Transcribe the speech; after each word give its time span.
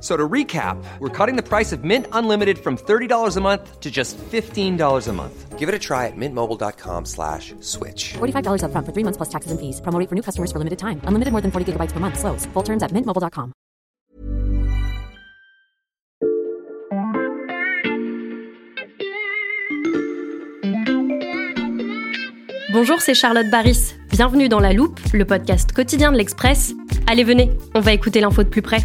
So 0.00 0.14
to 0.14 0.28
recap, 0.28 0.76
we're 0.98 1.08
cutting 1.08 1.36
the 1.36 1.42
price 1.42 1.72
of 1.72 1.82
Mint 1.82 2.06
Unlimited 2.12 2.58
from 2.58 2.76
$30 2.76 3.36
a 3.36 3.40
month 3.40 3.80
to 3.80 3.90
just 3.90 4.18
$15 4.18 5.08
a 5.08 5.12
month. 5.12 5.58
Give 5.58 5.70
it 5.70 5.74
a 5.74 5.78
try 5.78 6.06
at 6.06 6.16
mintmobile.com 6.16 7.06
slash 7.06 7.54
switch. 7.60 8.12
$45 8.18 8.60
upfront 8.62 8.84
for 8.84 8.92
three 8.92 9.04
months 9.04 9.16
plus 9.16 9.30
taxes 9.30 9.50
and 9.50 9.58
fees. 9.58 9.80
Promo 9.80 9.98
rate 9.98 10.08
for 10.10 10.14
new 10.14 10.22
customers 10.22 10.52
for 10.52 10.58
limited 10.58 10.78
time. 10.78 11.00
Unlimited 11.08 11.32
more 11.32 11.40
than 11.40 11.50
40 11.50 11.72
gigabytes 11.72 11.92
per 11.92 12.00
month. 12.00 12.18
Slows. 12.18 12.44
Full 12.52 12.62
terms 12.62 12.82
at 12.82 12.92
mintmobile.com. 12.92 13.52
Bonjour, 22.72 23.00
c'est 23.00 23.14
Charlotte 23.14 23.48
Baris. 23.48 23.94
Bienvenue 24.10 24.50
dans 24.50 24.60
La 24.60 24.74
Loupe, 24.74 25.00
le 25.14 25.24
podcast 25.24 25.72
quotidien 25.72 26.12
de 26.12 26.18
l'Express. 26.18 26.74
Allez, 27.06 27.24
venez, 27.24 27.50
on 27.74 27.80
va 27.80 27.92
écouter 27.94 28.20
l'info 28.20 28.42
de 28.42 28.50
plus 28.50 28.60
près. 28.60 28.84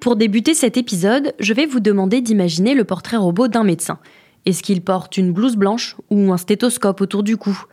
Pour 0.00 0.16
débuter 0.16 0.54
cet 0.54 0.78
épisode, 0.78 1.34
je 1.38 1.52
vais 1.52 1.66
vous 1.66 1.78
demander 1.78 2.22
d'imaginer 2.22 2.74
le 2.74 2.84
portrait 2.84 3.18
robot 3.18 3.48
d'un 3.48 3.64
médecin. 3.64 3.98
Est-ce 4.46 4.62
qu'il 4.62 4.80
porte 4.80 5.18
une 5.18 5.30
blouse 5.30 5.56
blanche 5.56 5.96
ou 6.08 6.32
un 6.32 6.38
stéthoscope 6.38 7.02
autour 7.02 7.22
du 7.22 7.36
cou? 7.36 7.64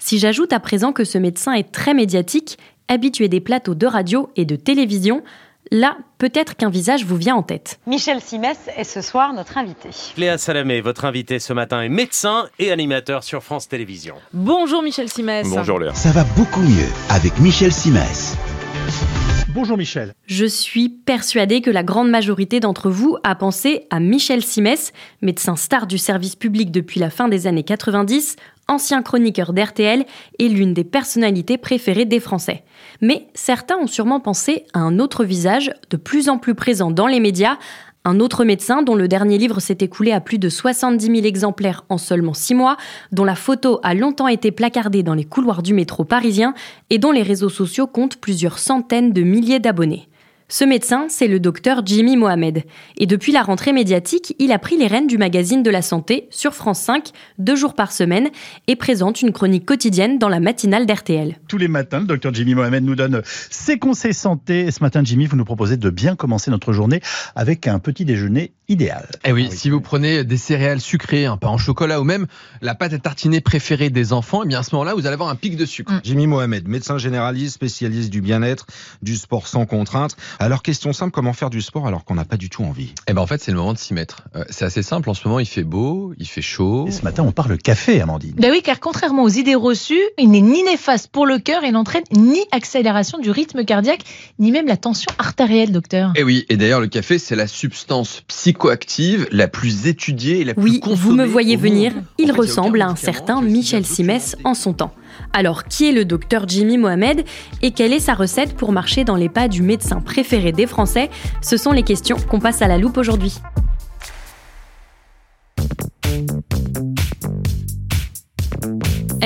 Si 0.00 0.18
j'ajoute 0.18 0.52
à 0.52 0.58
présent 0.58 0.92
que 0.92 1.04
ce 1.04 1.16
médecin 1.16 1.52
est 1.52 1.70
très 1.70 1.94
médiatique, 1.94 2.58
habitué 2.88 3.28
des 3.28 3.40
plateaux 3.40 3.76
de 3.76 3.86
radio 3.86 4.30
et 4.34 4.44
de 4.44 4.56
télévision, 4.56 5.22
là, 5.70 5.96
peut-être 6.18 6.56
qu'un 6.56 6.70
visage 6.70 7.04
vous 7.04 7.16
vient 7.16 7.36
en 7.36 7.44
tête. 7.44 7.78
Michel 7.86 8.20
Simès 8.20 8.58
est 8.76 8.82
ce 8.82 9.00
soir 9.00 9.32
notre 9.32 9.56
invité. 9.56 9.90
Léa 10.16 10.38
Salamé, 10.38 10.80
votre 10.80 11.04
invité 11.04 11.38
ce 11.38 11.52
matin 11.52 11.82
est 11.82 11.88
médecin 11.88 12.48
et 12.58 12.72
animateur 12.72 13.22
sur 13.22 13.44
France 13.44 13.68
Télévisions. 13.68 14.16
Bonjour 14.32 14.82
Michel 14.82 15.08
Simès. 15.08 15.48
Bonjour 15.48 15.78
Léa. 15.78 15.94
Ça 15.94 16.10
va 16.10 16.24
beaucoup 16.36 16.62
mieux 16.62 16.88
avec 17.10 17.38
Michel 17.38 17.72
Simès. 17.72 18.36
Bonjour 19.56 19.78
Michel. 19.78 20.12
Je 20.26 20.44
suis 20.44 20.90
persuadée 20.90 21.62
que 21.62 21.70
la 21.70 21.82
grande 21.82 22.10
majorité 22.10 22.60
d'entre 22.60 22.90
vous 22.90 23.16
a 23.24 23.34
pensé 23.34 23.86
à 23.88 24.00
Michel 24.00 24.42
Simès, 24.42 24.92
médecin 25.22 25.56
star 25.56 25.86
du 25.86 25.96
service 25.96 26.36
public 26.36 26.70
depuis 26.70 27.00
la 27.00 27.08
fin 27.08 27.26
des 27.26 27.46
années 27.46 27.62
90, 27.62 28.36
ancien 28.68 29.00
chroniqueur 29.00 29.54
d'RTL 29.54 30.04
et 30.38 30.48
l'une 30.50 30.74
des 30.74 30.84
personnalités 30.84 31.56
préférées 31.56 32.04
des 32.04 32.20
Français. 32.20 32.64
Mais 33.00 33.28
certains 33.32 33.78
ont 33.78 33.86
sûrement 33.86 34.20
pensé 34.20 34.66
à 34.74 34.80
un 34.80 34.98
autre 34.98 35.24
visage, 35.24 35.72
de 35.88 35.96
plus 35.96 36.28
en 36.28 36.36
plus 36.36 36.54
présent 36.54 36.90
dans 36.90 37.06
les 37.06 37.20
médias, 37.20 37.56
un 38.06 38.20
autre 38.20 38.44
médecin 38.44 38.82
dont 38.82 38.94
le 38.94 39.08
dernier 39.08 39.36
livre 39.36 39.58
s'est 39.58 39.78
écoulé 39.80 40.12
à 40.12 40.20
plus 40.20 40.38
de 40.38 40.48
70 40.48 41.06
000 41.06 41.26
exemplaires 41.26 41.84
en 41.88 41.98
seulement 41.98 42.34
6 42.34 42.54
mois, 42.54 42.76
dont 43.10 43.24
la 43.24 43.34
photo 43.34 43.80
a 43.82 43.94
longtemps 43.94 44.28
été 44.28 44.52
placardée 44.52 45.02
dans 45.02 45.14
les 45.14 45.24
couloirs 45.24 45.60
du 45.60 45.74
métro 45.74 46.04
parisien 46.04 46.54
et 46.88 46.98
dont 46.98 47.10
les 47.10 47.22
réseaux 47.22 47.48
sociaux 47.48 47.88
comptent 47.88 48.18
plusieurs 48.18 48.60
centaines 48.60 49.12
de 49.12 49.22
milliers 49.22 49.58
d'abonnés. 49.58 50.08
Ce 50.48 50.64
médecin, 50.64 51.06
c'est 51.08 51.26
le 51.26 51.40
docteur 51.40 51.84
Jimmy 51.84 52.16
Mohamed. 52.16 52.62
Et 52.98 53.06
depuis 53.06 53.32
la 53.32 53.42
rentrée 53.42 53.72
médiatique, 53.72 54.36
il 54.38 54.52
a 54.52 54.60
pris 54.60 54.76
les 54.76 54.86
rênes 54.86 55.08
du 55.08 55.18
magazine 55.18 55.64
de 55.64 55.70
la 55.70 55.82
santé 55.82 56.28
sur 56.30 56.54
France 56.54 56.78
5, 56.82 57.10
deux 57.38 57.56
jours 57.56 57.74
par 57.74 57.90
semaine, 57.90 58.28
et 58.68 58.76
présente 58.76 59.22
une 59.22 59.32
chronique 59.32 59.66
quotidienne 59.66 60.20
dans 60.20 60.28
la 60.28 60.38
matinale 60.38 60.86
d'RTL. 60.86 61.40
Tous 61.48 61.58
les 61.58 61.66
matins, 61.66 61.98
le 61.98 62.06
docteur 62.06 62.32
Jimmy 62.32 62.54
Mohamed 62.54 62.84
nous 62.84 62.94
donne 62.94 63.22
ses 63.50 63.80
conseils 63.80 64.14
santé. 64.14 64.60
Et 64.66 64.70
ce 64.70 64.84
matin, 64.84 65.02
Jimmy, 65.02 65.26
vous 65.26 65.34
nous 65.34 65.44
proposez 65.44 65.76
de 65.76 65.90
bien 65.90 66.14
commencer 66.14 66.52
notre 66.52 66.72
journée 66.72 67.00
avec 67.34 67.66
un 67.66 67.80
petit 67.80 68.04
déjeuner 68.04 68.52
idéal. 68.68 69.08
Eh 69.24 69.32
oui, 69.32 69.48
si 69.50 69.68
vous 69.68 69.80
prenez 69.80 70.22
des 70.22 70.36
céréales 70.36 70.80
sucrées, 70.80 71.26
un 71.26 71.36
pain 71.36 71.50
au 71.50 71.58
chocolat 71.58 72.00
ou 72.00 72.04
même 72.04 72.26
la 72.60 72.76
pâte 72.76 72.92
à 72.92 72.98
tartiner 72.98 73.40
préférée 73.40 73.90
des 73.90 74.12
enfants, 74.12 74.42
eh 74.44 74.48
bien 74.48 74.60
à 74.60 74.62
ce 74.62 74.74
moment-là, 74.74 74.94
vous 74.94 75.06
allez 75.06 75.14
avoir 75.14 75.28
un 75.28 75.36
pic 75.36 75.56
de 75.56 75.64
sucre. 75.64 75.92
Jimmy 76.04 76.28
Mohamed, 76.28 76.68
médecin 76.68 76.98
généraliste, 76.98 77.54
spécialiste 77.54 78.10
du 78.10 78.20
bien-être, 78.20 78.66
du 79.02 79.16
sport 79.16 79.48
sans 79.48 79.66
contrainte. 79.66 80.16
Alors, 80.38 80.62
question 80.62 80.92
simple, 80.92 81.12
comment 81.12 81.32
faire 81.32 81.48
du 81.48 81.62
sport 81.62 81.86
alors 81.86 82.04
qu'on 82.04 82.14
n'a 82.14 82.26
pas 82.26 82.36
du 82.36 82.50
tout 82.50 82.62
envie? 82.62 82.92
Eh 83.08 83.14
ben 83.14 83.22
en 83.22 83.26
fait, 83.26 83.40
c'est 83.42 83.50
le 83.50 83.56
moment 83.56 83.72
de 83.72 83.78
s'y 83.78 83.94
mettre. 83.94 84.22
Euh, 84.36 84.44
c'est 84.50 84.66
assez 84.66 84.82
simple, 84.82 85.08
en 85.08 85.14
ce 85.14 85.26
moment, 85.26 85.40
il 85.40 85.46
fait 85.46 85.62
beau, 85.64 86.12
il 86.18 86.26
fait 86.26 86.42
chaud. 86.42 86.84
Et 86.88 86.90
ce 86.90 87.02
matin, 87.02 87.22
on 87.26 87.32
parle 87.32 87.56
café, 87.56 88.02
Amandine. 88.02 88.34
Ben 88.36 88.50
oui, 88.50 88.60
car 88.62 88.78
contrairement 88.78 89.22
aux 89.22 89.30
idées 89.30 89.54
reçues, 89.54 90.02
il 90.18 90.30
n'est 90.30 90.42
ni 90.42 90.62
néfaste 90.62 91.08
pour 91.08 91.24
le 91.24 91.38
cœur 91.38 91.64
et 91.64 91.70
n'entraîne 91.72 92.02
ni 92.12 92.40
accélération 92.52 93.18
du 93.18 93.30
rythme 93.30 93.64
cardiaque, 93.64 94.02
ni 94.38 94.52
même 94.52 94.66
la 94.66 94.76
tension 94.76 95.10
artérielle, 95.18 95.72
docteur. 95.72 96.12
Eh 96.16 96.22
oui, 96.22 96.44
et 96.50 96.58
d'ailleurs, 96.58 96.80
le 96.80 96.88
café, 96.88 97.18
c'est 97.18 97.36
la 97.36 97.46
substance 97.46 98.22
psychoactive 98.28 99.26
la 99.32 99.48
plus 99.48 99.86
étudiée 99.86 100.40
et 100.40 100.44
la 100.44 100.52
plus 100.52 100.64
Oui, 100.64 100.80
consommée 100.80 100.96
vous 101.02 101.12
me 101.14 101.24
voyez 101.24 101.56
venir, 101.56 101.94
monde. 101.94 102.04
il 102.18 102.30
En 102.30 102.34
fait, 102.34 102.40
ressemble 102.40 102.82
à 102.82 102.88
un 102.88 102.96
certain 102.96 103.40
Michel 103.40 103.86
Simès 103.86 104.36
en 104.44 104.52
son 104.52 104.74
temps. 104.74 104.92
Alors, 105.32 105.64
qui 105.64 105.88
est 105.88 105.92
le 105.92 106.04
docteur 106.04 106.48
Jimmy 106.48 106.78
Mohamed 106.78 107.24
et 107.62 107.70
quelle 107.70 107.92
est 107.92 108.00
sa 108.00 108.14
recette 108.14 108.56
pour 108.56 108.72
marcher 108.72 109.04
dans 109.04 109.16
les 109.16 109.28
pas 109.28 109.48
du 109.48 109.62
médecin 109.62 110.00
préféré 110.00 110.52
des 110.52 110.66
Français? 110.66 111.10
Ce 111.42 111.56
sont 111.56 111.72
les 111.72 111.82
questions 111.82 112.16
qu'on 112.16 112.40
passe 112.40 112.62
à 112.62 112.68
la 112.68 112.78
loupe 112.78 112.96
aujourd'hui. 112.96 113.34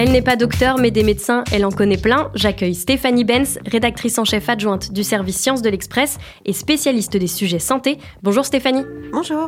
Elle 0.03 0.13
n'est 0.13 0.23
pas 0.23 0.37
docteur, 0.37 0.79
mais 0.79 0.91
des 0.91 1.03
médecins, 1.03 1.45
elle 1.53 1.67
en 1.67 1.71
connaît 1.71 1.99
plein. 1.99 2.31
J'accueille 2.35 2.75
Stéphanie 2.75 3.25
Benz, 3.25 3.59
rédactrice 3.67 4.19
en 4.19 4.25
chef 4.25 4.49
adjointe 4.49 4.93
du 4.93 5.05
service 5.05 5.37
Sciences 5.37 5.61
de 5.61 5.69
l'Express 5.69 6.17
et 6.47 6.55
spécialiste 6.55 7.19
des 7.19 7.27
sujets 7.27 7.59
santé. 7.59 7.99
Bonjour 8.23 8.47
Stéphanie. 8.47 8.85
Bonjour. 9.13 9.47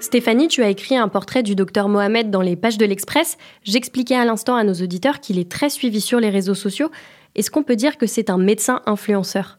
Stéphanie, 0.00 0.48
tu 0.48 0.62
as 0.62 0.70
écrit 0.70 0.96
un 0.96 1.08
portrait 1.08 1.42
du 1.42 1.54
docteur 1.54 1.88
Mohamed 1.88 2.30
dans 2.30 2.40
les 2.40 2.56
pages 2.56 2.78
de 2.78 2.86
l'Express. 2.86 3.36
J'expliquais 3.64 4.16
à 4.16 4.24
l'instant 4.24 4.56
à 4.56 4.64
nos 4.64 4.74
auditeurs 4.74 5.20
qu'il 5.20 5.38
est 5.38 5.50
très 5.50 5.68
suivi 5.68 6.00
sur 6.00 6.20
les 6.20 6.30
réseaux 6.30 6.54
sociaux. 6.54 6.90
Est-ce 7.34 7.50
qu'on 7.50 7.62
peut 7.62 7.76
dire 7.76 7.98
que 7.98 8.06
c'est 8.06 8.30
un 8.30 8.38
médecin 8.38 8.80
influenceur? 8.86 9.58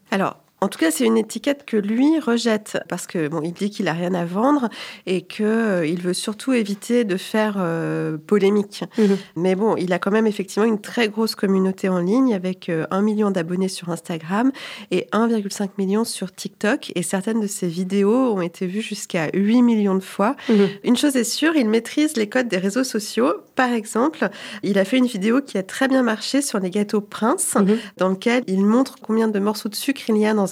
En 0.62 0.68
tout 0.68 0.78
cas, 0.78 0.92
c'est 0.92 1.04
une 1.04 1.18
étiquette 1.18 1.64
que 1.66 1.76
lui 1.76 2.20
rejette 2.20 2.78
parce 2.88 3.08
que 3.08 3.26
bon, 3.26 3.40
il 3.42 3.52
dit 3.52 3.68
qu'il 3.68 3.88
a 3.88 3.92
rien 3.92 4.14
à 4.14 4.24
vendre 4.24 4.68
et 5.06 5.22
que 5.22 5.42
euh, 5.42 5.84
il 5.86 6.00
veut 6.00 6.14
surtout 6.14 6.52
éviter 6.52 7.02
de 7.02 7.16
faire 7.16 7.56
euh, 7.58 8.16
polémique. 8.16 8.84
Mhm. 8.96 9.18
Mais 9.34 9.56
bon, 9.56 9.74
il 9.76 9.92
a 9.92 9.98
quand 9.98 10.12
même 10.12 10.28
effectivement 10.28 10.64
une 10.64 10.80
très 10.80 11.08
grosse 11.08 11.34
communauté 11.34 11.88
en 11.88 11.98
ligne 11.98 12.32
avec 12.32 12.68
euh, 12.68 12.86
un 12.92 13.02
million 13.02 13.32
d'abonnés 13.32 13.66
sur 13.66 13.88
Instagram 13.88 14.52
et 14.92 15.08
1,5 15.12 15.70
million 15.78 16.04
sur 16.04 16.32
TikTok. 16.32 16.92
Et 16.94 17.02
certaines 17.02 17.40
de 17.40 17.48
ses 17.48 17.66
vidéos 17.66 18.32
ont 18.32 18.40
été 18.40 18.68
vues 18.68 18.82
jusqu'à 18.82 19.30
8 19.34 19.62
millions 19.62 19.96
de 19.96 20.00
fois. 20.00 20.36
Mhm. 20.48 20.68
Une 20.84 20.96
chose 20.96 21.16
est 21.16 21.24
sûre, 21.24 21.56
il 21.56 21.68
maîtrise 21.68 22.16
les 22.16 22.28
codes 22.28 22.46
des 22.46 22.58
réseaux 22.58 22.84
sociaux. 22.84 23.32
Par 23.56 23.72
exemple, 23.72 24.28
il 24.62 24.78
a 24.78 24.84
fait 24.84 24.98
une 24.98 25.06
vidéo 25.06 25.40
qui 25.40 25.58
a 25.58 25.64
très 25.64 25.88
bien 25.88 26.04
marché 26.04 26.40
sur 26.40 26.60
les 26.60 26.70
gâteaux 26.70 27.00
Prince, 27.00 27.56
Mhm. 27.56 27.78
dans 27.96 28.08
lequel 28.10 28.44
il 28.46 28.64
montre 28.64 28.94
combien 29.02 29.26
de 29.26 29.40
morceaux 29.40 29.68
de 29.68 29.74
sucre 29.74 30.02
il 30.08 30.18
y 30.18 30.26
a 30.26 30.32
dans 30.34 30.51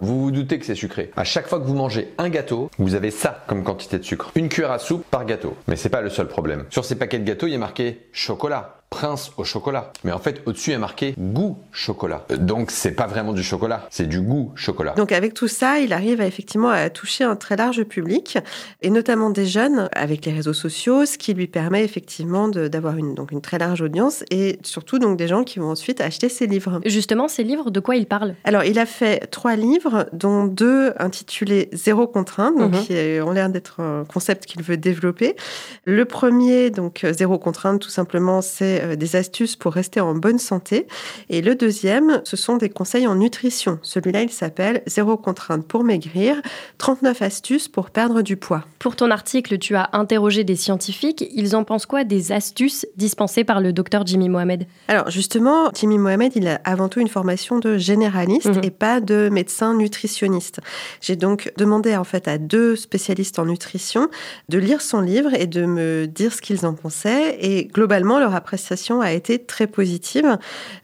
Vous 0.00 0.22
vous 0.22 0.30
doutez 0.30 0.58
que 0.58 0.64
c'est 0.64 0.74
sucré. 0.74 1.10
À 1.16 1.24
chaque 1.24 1.46
fois 1.46 1.60
que 1.60 1.64
vous 1.64 1.74
mangez 1.74 2.12
un 2.18 2.28
gâteau, 2.28 2.70
vous 2.78 2.94
avez 2.94 3.10
ça 3.10 3.44
comme 3.46 3.64
quantité 3.64 3.98
de 3.98 4.04
sucre. 4.04 4.32
Une 4.34 4.48
cuillère 4.48 4.72
à 4.72 4.78
soupe 4.78 5.04
par 5.10 5.24
gâteau. 5.24 5.54
Mais 5.66 5.76
c'est 5.76 5.88
pas 5.88 6.00
le 6.00 6.10
seul 6.10 6.28
problème. 6.28 6.64
Sur 6.70 6.84
ces 6.84 6.96
paquets 6.96 7.18
de 7.18 7.24
gâteaux, 7.24 7.46
il 7.46 7.52
y 7.52 7.56
a 7.56 7.58
marqué 7.58 8.06
chocolat. 8.12 8.77
Prince 8.90 9.32
au 9.36 9.44
chocolat. 9.44 9.92
Mais 10.02 10.12
en 10.12 10.18
fait, 10.18 10.40
au-dessus 10.46 10.72
est 10.72 10.78
marqué 10.78 11.14
goût 11.18 11.58
chocolat. 11.72 12.24
Euh, 12.30 12.36
Donc 12.36 12.70
c'est 12.70 12.92
pas 12.92 13.06
vraiment 13.06 13.32
du 13.32 13.42
chocolat, 13.42 13.86
c'est 13.90 14.08
du 14.08 14.20
goût 14.20 14.50
chocolat. 14.54 14.92
Donc 14.96 15.12
avec 15.12 15.34
tout 15.34 15.46
ça, 15.48 15.78
il 15.78 15.92
arrive 15.92 16.20
à, 16.20 16.26
effectivement 16.26 16.70
à 16.70 16.88
toucher 16.88 17.24
un 17.24 17.36
très 17.36 17.56
large 17.56 17.82
public, 17.84 18.38
et 18.80 18.90
notamment 18.90 19.30
des 19.30 19.44
jeunes 19.46 19.88
avec 19.92 20.24
les 20.24 20.32
réseaux 20.32 20.54
sociaux, 20.54 21.04
ce 21.04 21.18
qui 21.18 21.34
lui 21.34 21.46
permet 21.46 21.84
effectivement 21.84 22.48
d'avoir 22.48 22.96
une, 22.96 23.14
donc 23.14 23.30
une 23.30 23.42
très 23.42 23.58
large 23.58 23.82
audience, 23.82 24.24
et 24.30 24.58
surtout 24.62 24.98
donc 24.98 25.16
des 25.18 25.28
gens 25.28 25.44
qui 25.44 25.58
vont 25.58 25.70
ensuite 25.70 26.00
acheter 26.00 26.28
ses 26.28 26.46
livres. 26.46 26.80
Justement, 26.86 27.28
ces 27.28 27.44
livres, 27.44 27.70
de 27.70 27.80
quoi 27.80 27.96
ils 27.96 28.06
parlent? 28.06 28.34
Alors, 28.44 28.64
il 28.64 28.78
a 28.78 28.86
fait 28.86 29.26
trois 29.30 29.54
livres, 29.56 30.06
dont 30.12 30.44
deux 30.44 30.92
intitulés 30.98 31.68
Zéro 31.72 32.06
contrainte, 32.06 32.56
donc 32.56 32.72
Mhm. 32.74 32.80
qui 32.84 33.20
ont 33.20 33.32
l'air 33.32 33.50
d'être 33.50 33.80
un 33.80 34.04
concept 34.04 34.46
qu'il 34.46 34.62
veut 34.62 34.76
développer. 34.78 35.36
Le 35.84 36.04
premier, 36.04 36.70
donc 36.70 37.04
Zéro 37.12 37.38
contrainte, 37.38 37.80
tout 37.80 37.90
simplement, 37.90 38.40
c'est 38.40 38.77
euh, 38.80 38.96
des 38.96 39.16
astuces 39.16 39.56
pour 39.56 39.72
rester 39.72 40.00
en 40.00 40.14
bonne 40.14 40.38
santé. 40.38 40.86
Et 41.30 41.40
le 41.42 41.54
deuxième, 41.54 42.20
ce 42.24 42.36
sont 42.36 42.56
des 42.56 42.68
conseils 42.68 43.06
en 43.06 43.14
nutrition. 43.14 43.78
Celui-là, 43.82 44.22
il 44.22 44.30
s'appelle 44.30 44.82
Zéro 44.86 45.16
contrainte 45.16 45.66
pour 45.66 45.84
maigrir, 45.84 46.36
39 46.78 47.22
astuces 47.22 47.68
pour 47.68 47.90
perdre 47.90 48.22
du 48.22 48.36
poids. 48.36 48.64
Pour 48.78 48.96
ton 48.96 49.10
article, 49.10 49.58
tu 49.58 49.74
as 49.76 49.90
interrogé 49.92 50.44
des 50.44 50.56
scientifiques. 50.56 51.24
Ils 51.34 51.56
en 51.56 51.64
pensent 51.64 51.86
quoi 51.86 52.04
des 52.04 52.32
astuces 52.32 52.86
dispensées 52.96 53.44
par 53.44 53.60
le 53.60 53.72
docteur 53.72 54.06
Jimmy 54.06 54.28
Mohamed? 54.28 54.66
Alors 54.88 55.10
justement, 55.10 55.70
Jimmy 55.74 55.98
Mohamed, 55.98 56.32
il 56.36 56.46
a 56.48 56.60
avant 56.64 56.88
tout 56.88 57.00
une 57.00 57.08
formation 57.08 57.58
de 57.58 57.76
généraliste 57.78 58.46
Mhm. 58.48 58.60
et 58.64 58.70
pas 58.70 59.00
de 59.00 59.28
médecin 59.30 59.74
nutritionniste. 59.74 60.60
J'ai 61.00 61.16
donc 61.16 61.52
demandé 61.56 61.96
en 61.96 62.04
fait 62.04 62.28
à 62.28 62.38
deux 62.38 62.76
spécialistes 62.76 63.38
en 63.38 63.46
nutrition 63.46 64.08
de 64.48 64.58
lire 64.58 64.80
son 64.80 65.00
livre 65.00 65.34
et 65.34 65.46
de 65.46 65.64
me 65.66 66.06
dire 66.06 66.32
ce 66.32 66.40
qu'ils 66.40 66.64
en 66.66 66.74
pensaient. 66.74 67.36
Et 67.40 67.64
globalement, 67.66 68.18
leur 68.18 68.34
appréciation 68.34 68.67
a 69.00 69.12
été 69.12 69.38
très 69.38 69.66
positive 69.66 70.38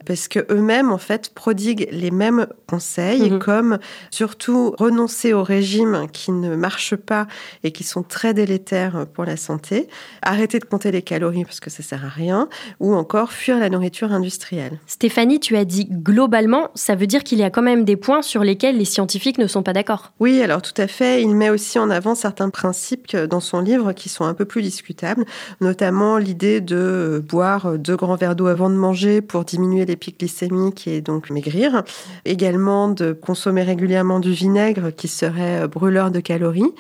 parce 0.07 0.29
que 0.29 0.41
eux-mêmes 0.51 0.93
en 0.93 0.99
fait 0.99 1.31
prodiguent 1.35 1.89
les 1.91 2.11
mêmes 2.11 2.47
conseils, 2.69 3.31
Mhm. 3.31 3.39
comme 3.39 3.79
surtout 4.11 4.75
renoncer 4.79 5.33
au 5.33 5.43
régime 5.43 6.07
qui 6.13 6.33
ne 6.33 6.57
marche 6.57 6.97
pas 6.97 7.27
et 7.63 7.73
qui 7.73 7.85
sont 7.85 8.03
très 8.03 8.35
délétères 8.35 9.07
pour 9.15 9.25
la 9.25 9.37
santé, 9.37 9.89
arrêter 10.23 10.59
de 10.59 10.65
compter 10.65 10.91
les 10.91 11.03
calories 11.03 11.45
parce 11.45 11.61
que 11.61 11.71
ça 11.71 11.83
sert 11.83 12.05
à 12.05 12.09
rien, 12.09 12.49
ou 12.81 12.95
encore 12.95 13.33
fuir 13.33 13.59
la 13.59 13.69
nourriture 13.71 14.13
industrielle. 14.13 14.79
Stéphanie, 14.87 15.41
tu 15.41 15.57
as 15.57 15.65
dit 15.65 15.87
globalement, 15.91 16.71
ça 16.75 16.95
veut 16.95 17.07
dire 17.07 17.23
qu'il 17.25 17.39
y 17.39 17.43
a 17.43 17.51
quand 17.51 17.63
même 17.63 17.85
des 17.85 17.97
points 17.97 18.23
sur 18.23 18.43
lesquels 18.45 18.77
les 18.79 18.85
scientifiques 18.85 19.39
ne 19.39 19.47
sont 19.47 19.63
pas 19.63 19.73
d'accord. 19.73 20.13
Oui, 20.21 20.43
alors 20.43 20.63
tout 20.63 20.79
à 20.81 20.87
fait. 20.87 21.23
Il 21.23 21.35
met 21.35 21.51
aussi 21.51 21.79
en 21.79 21.91
avant 21.91 22.15
certains 22.15 22.51
principes 22.51 23.17
dans 23.17 23.41
son 23.41 23.61
livre 23.61 23.93
qui 23.93 24.09
sont 24.09 24.25
un 24.25 24.35
peu 24.35 24.45
plus 24.45 24.63
discutables, 24.63 25.25
notamment 25.61 26.19
l'idée 26.19 26.61
de 26.61 27.21
euh, 27.25 27.74
deux 27.77 27.97
grands 27.97 28.17
verres 28.17 28.37
d'eau 28.37 28.47
avant 28.47 28.71
de 28.71 28.75
manger 28.75 29.21
pour 29.21 29.45
diminuer 29.45 29.85
les 29.87 29.97
pics 29.97 30.19
glycémiques 30.19 30.87
et 30.87 31.01
donc 31.01 31.31
maigrir. 31.31 31.83
Également 32.25 32.89
de 32.89 33.13
consommer 33.13 33.63
régulièrement 33.63 34.21
du 34.21 34.33
vinaigre 34.33 34.91
qui 34.91 35.09
serait 35.09 35.69
brûleur 35.69 36.11
de 36.11 36.21
calories. 36.21 36.73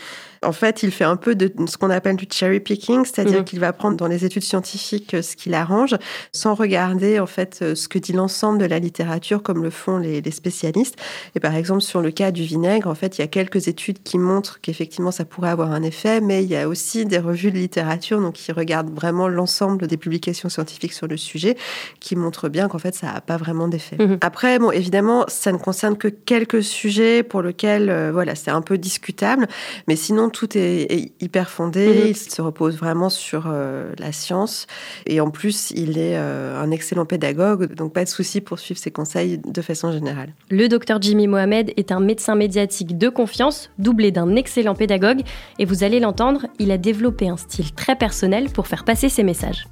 En 0.44 0.52
fait, 0.52 0.82
il 0.82 0.90
fait 0.90 1.04
un 1.04 1.16
peu 1.16 1.34
de 1.34 1.52
ce 1.66 1.76
qu'on 1.76 1.90
appelle 1.90 2.16
du 2.16 2.26
cherry 2.30 2.60
picking, 2.60 3.04
c'est-à-dire 3.04 3.38
Mhm. 3.40 3.44
qu'il 3.44 3.60
va 3.60 3.72
prendre 3.72 3.96
dans 3.96 4.06
les 4.06 4.24
études 4.24 4.42
scientifiques 4.44 5.14
euh, 5.14 5.22
ce 5.22 5.36
qu'il 5.36 5.54
arrange, 5.54 5.96
sans 6.32 6.54
regarder 6.54 7.18
en 7.20 7.26
fait 7.26 7.60
euh, 7.62 7.74
ce 7.74 7.88
que 7.88 7.98
dit 7.98 8.12
l'ensemble 8.12 8.58
de 8.58 8.64
la 8.66 8.78
littérature, 8.78 9.42
comme 9.42 9.62
le 9.62 9.70
font 9.70 9.98
les, 9.98 10.20
les 10.20 10.30
spécialistes. 10.30 10.96
Et 11.34 11.40
par 11.40 11.54
exemple, 11.54 11.80
sur 11.82 12.00
le 12.00 12.10
cas 12.10 12.30
du 12.30 12.42
vinaigre, 12.42 12.88
en 12.88 12.94
fait, 12.94 13.18
il 13.18 13.20
y 13.20 13.24
a 13.24 13.28
quelques 13.28 13.68
études 13.68 14.02
qui 14.02 14.18
montrent 14.18 14.60
qu'effectivement 14.60 15.10
ça 15.10 15.24
pourrait 15.24 15.50
avoir 15.50 15.72
un 15.72 15.82
effet, 15.82 16.20
mais 16.20 16.42
il 16.44 16.50
y 16.50 16.56
a 16.56 16.68
aussi 16.68 17.04
des 17.06 17.18
revues 17.18 17.50
de 17.50 17.58
littérature, 17.58 18.20
donc 18.20 18.34
qui 18.34 18.52
regardent 18.52 18.94
vraiment 18.94 19.28
l'ensemble 19.28 19.86
des 19.86 19.96
publications 19.96 20.48
scientifiques 20.48 20.92
sur 20.92 21.06
le 21.06 21.16
sujet, 21.16 21.56
qui 22.00 22.16
montrent 22.16 22.48
bien 22.48 22.68
qu'en 22.68 22.78
fait 22.78 22.94
ça 22.94 23.06
n'a 23.12 23.20
pas 23.20 23.36
vraiment 23.36 23.68
d'effet. 23.68 23.96
Mhm. 23.98 24.18
Après, 24.20 24.58
bon, 24.58 24.70
évidemment, 24.70 25.24
ça 25.28 25.52
ne 25.52 25.58
concerne 25.58 25.96
que 25.96 26.08
quelques 26.08 26.62
sujets 26.62 27.22
pour 27.22 27.42
lesquels, 27.42 27.90
euh, 27.90 28.10
voilà, 28.12 28.34
c'est 28.34 28.50
un 28.50 28.62
peu 28.62 28.78
discutable, 28.78 29.46
mais 29.88 29.96
sinon 29.96 30.30
tout 30.34 30.58
est, 30.58 30.92
est 30.92 31.12
hyper 31.22 31.48
fondé. 31.48 31.86
Mhm. 31.86 32.08
Il 32.08 32.16
se 32.16 32.42
repose 32.42 32.76
vraiment 32.76 33.08
sur 33.08 33.44
euh, 33.46 33.92
la 33.98 34.12
science, 34.12 34.66
et 35.06 35.20
en 35.20 35.30
plus, 35.30 35.70
il 35.70 35.96
est 35.96 36.16
euh, 36.16 36.60
un 36.60 36.70
excellent 36.70 37.06
pédagogue, 37.06 37.72
donc 37.74 37.92
pas 37.92 38.04
de 38.04 38.08
souci 38.08 38.40
pour 38.40 38.58
suivre 38.58 38.78
ses 38.78 38.90
conseils 38.90 39.38
de 39.38 39.62
façon 39.62 39.92
générale. 39.92 40.34
Le 40.50 40.68
docteur 40.68 41.00
Jimmy 41.00 41.28
Mohamed 41.28 41.72
est 41.76 41.92
un 41.92 42.00
médecin 42.00 42.34
médiatique 42.34 42.98
de 42.98 43.08
confiance, 43.08 43.70
doublé 43.78 44.10
d'un 44.10 44.34
excellent 44.36 44.74
pédagogue, 44.74 45.22
et 45.58 45.64
vous 45.64 45.84
allez 45.84 46.00
l'entendre, 46.00 46.46
il 46.58 46.70
a 46.70 46.78
développé 46.78 47.28
un 47.28 47.36
style 47.36 47.72
très 47.72 47.96
personnel 47.96 48.50
pour 48.50 48.66
faire 48.66 48.84
passer 48.84 49.08
ses 49.08 49.22
messages. 49.22 49.66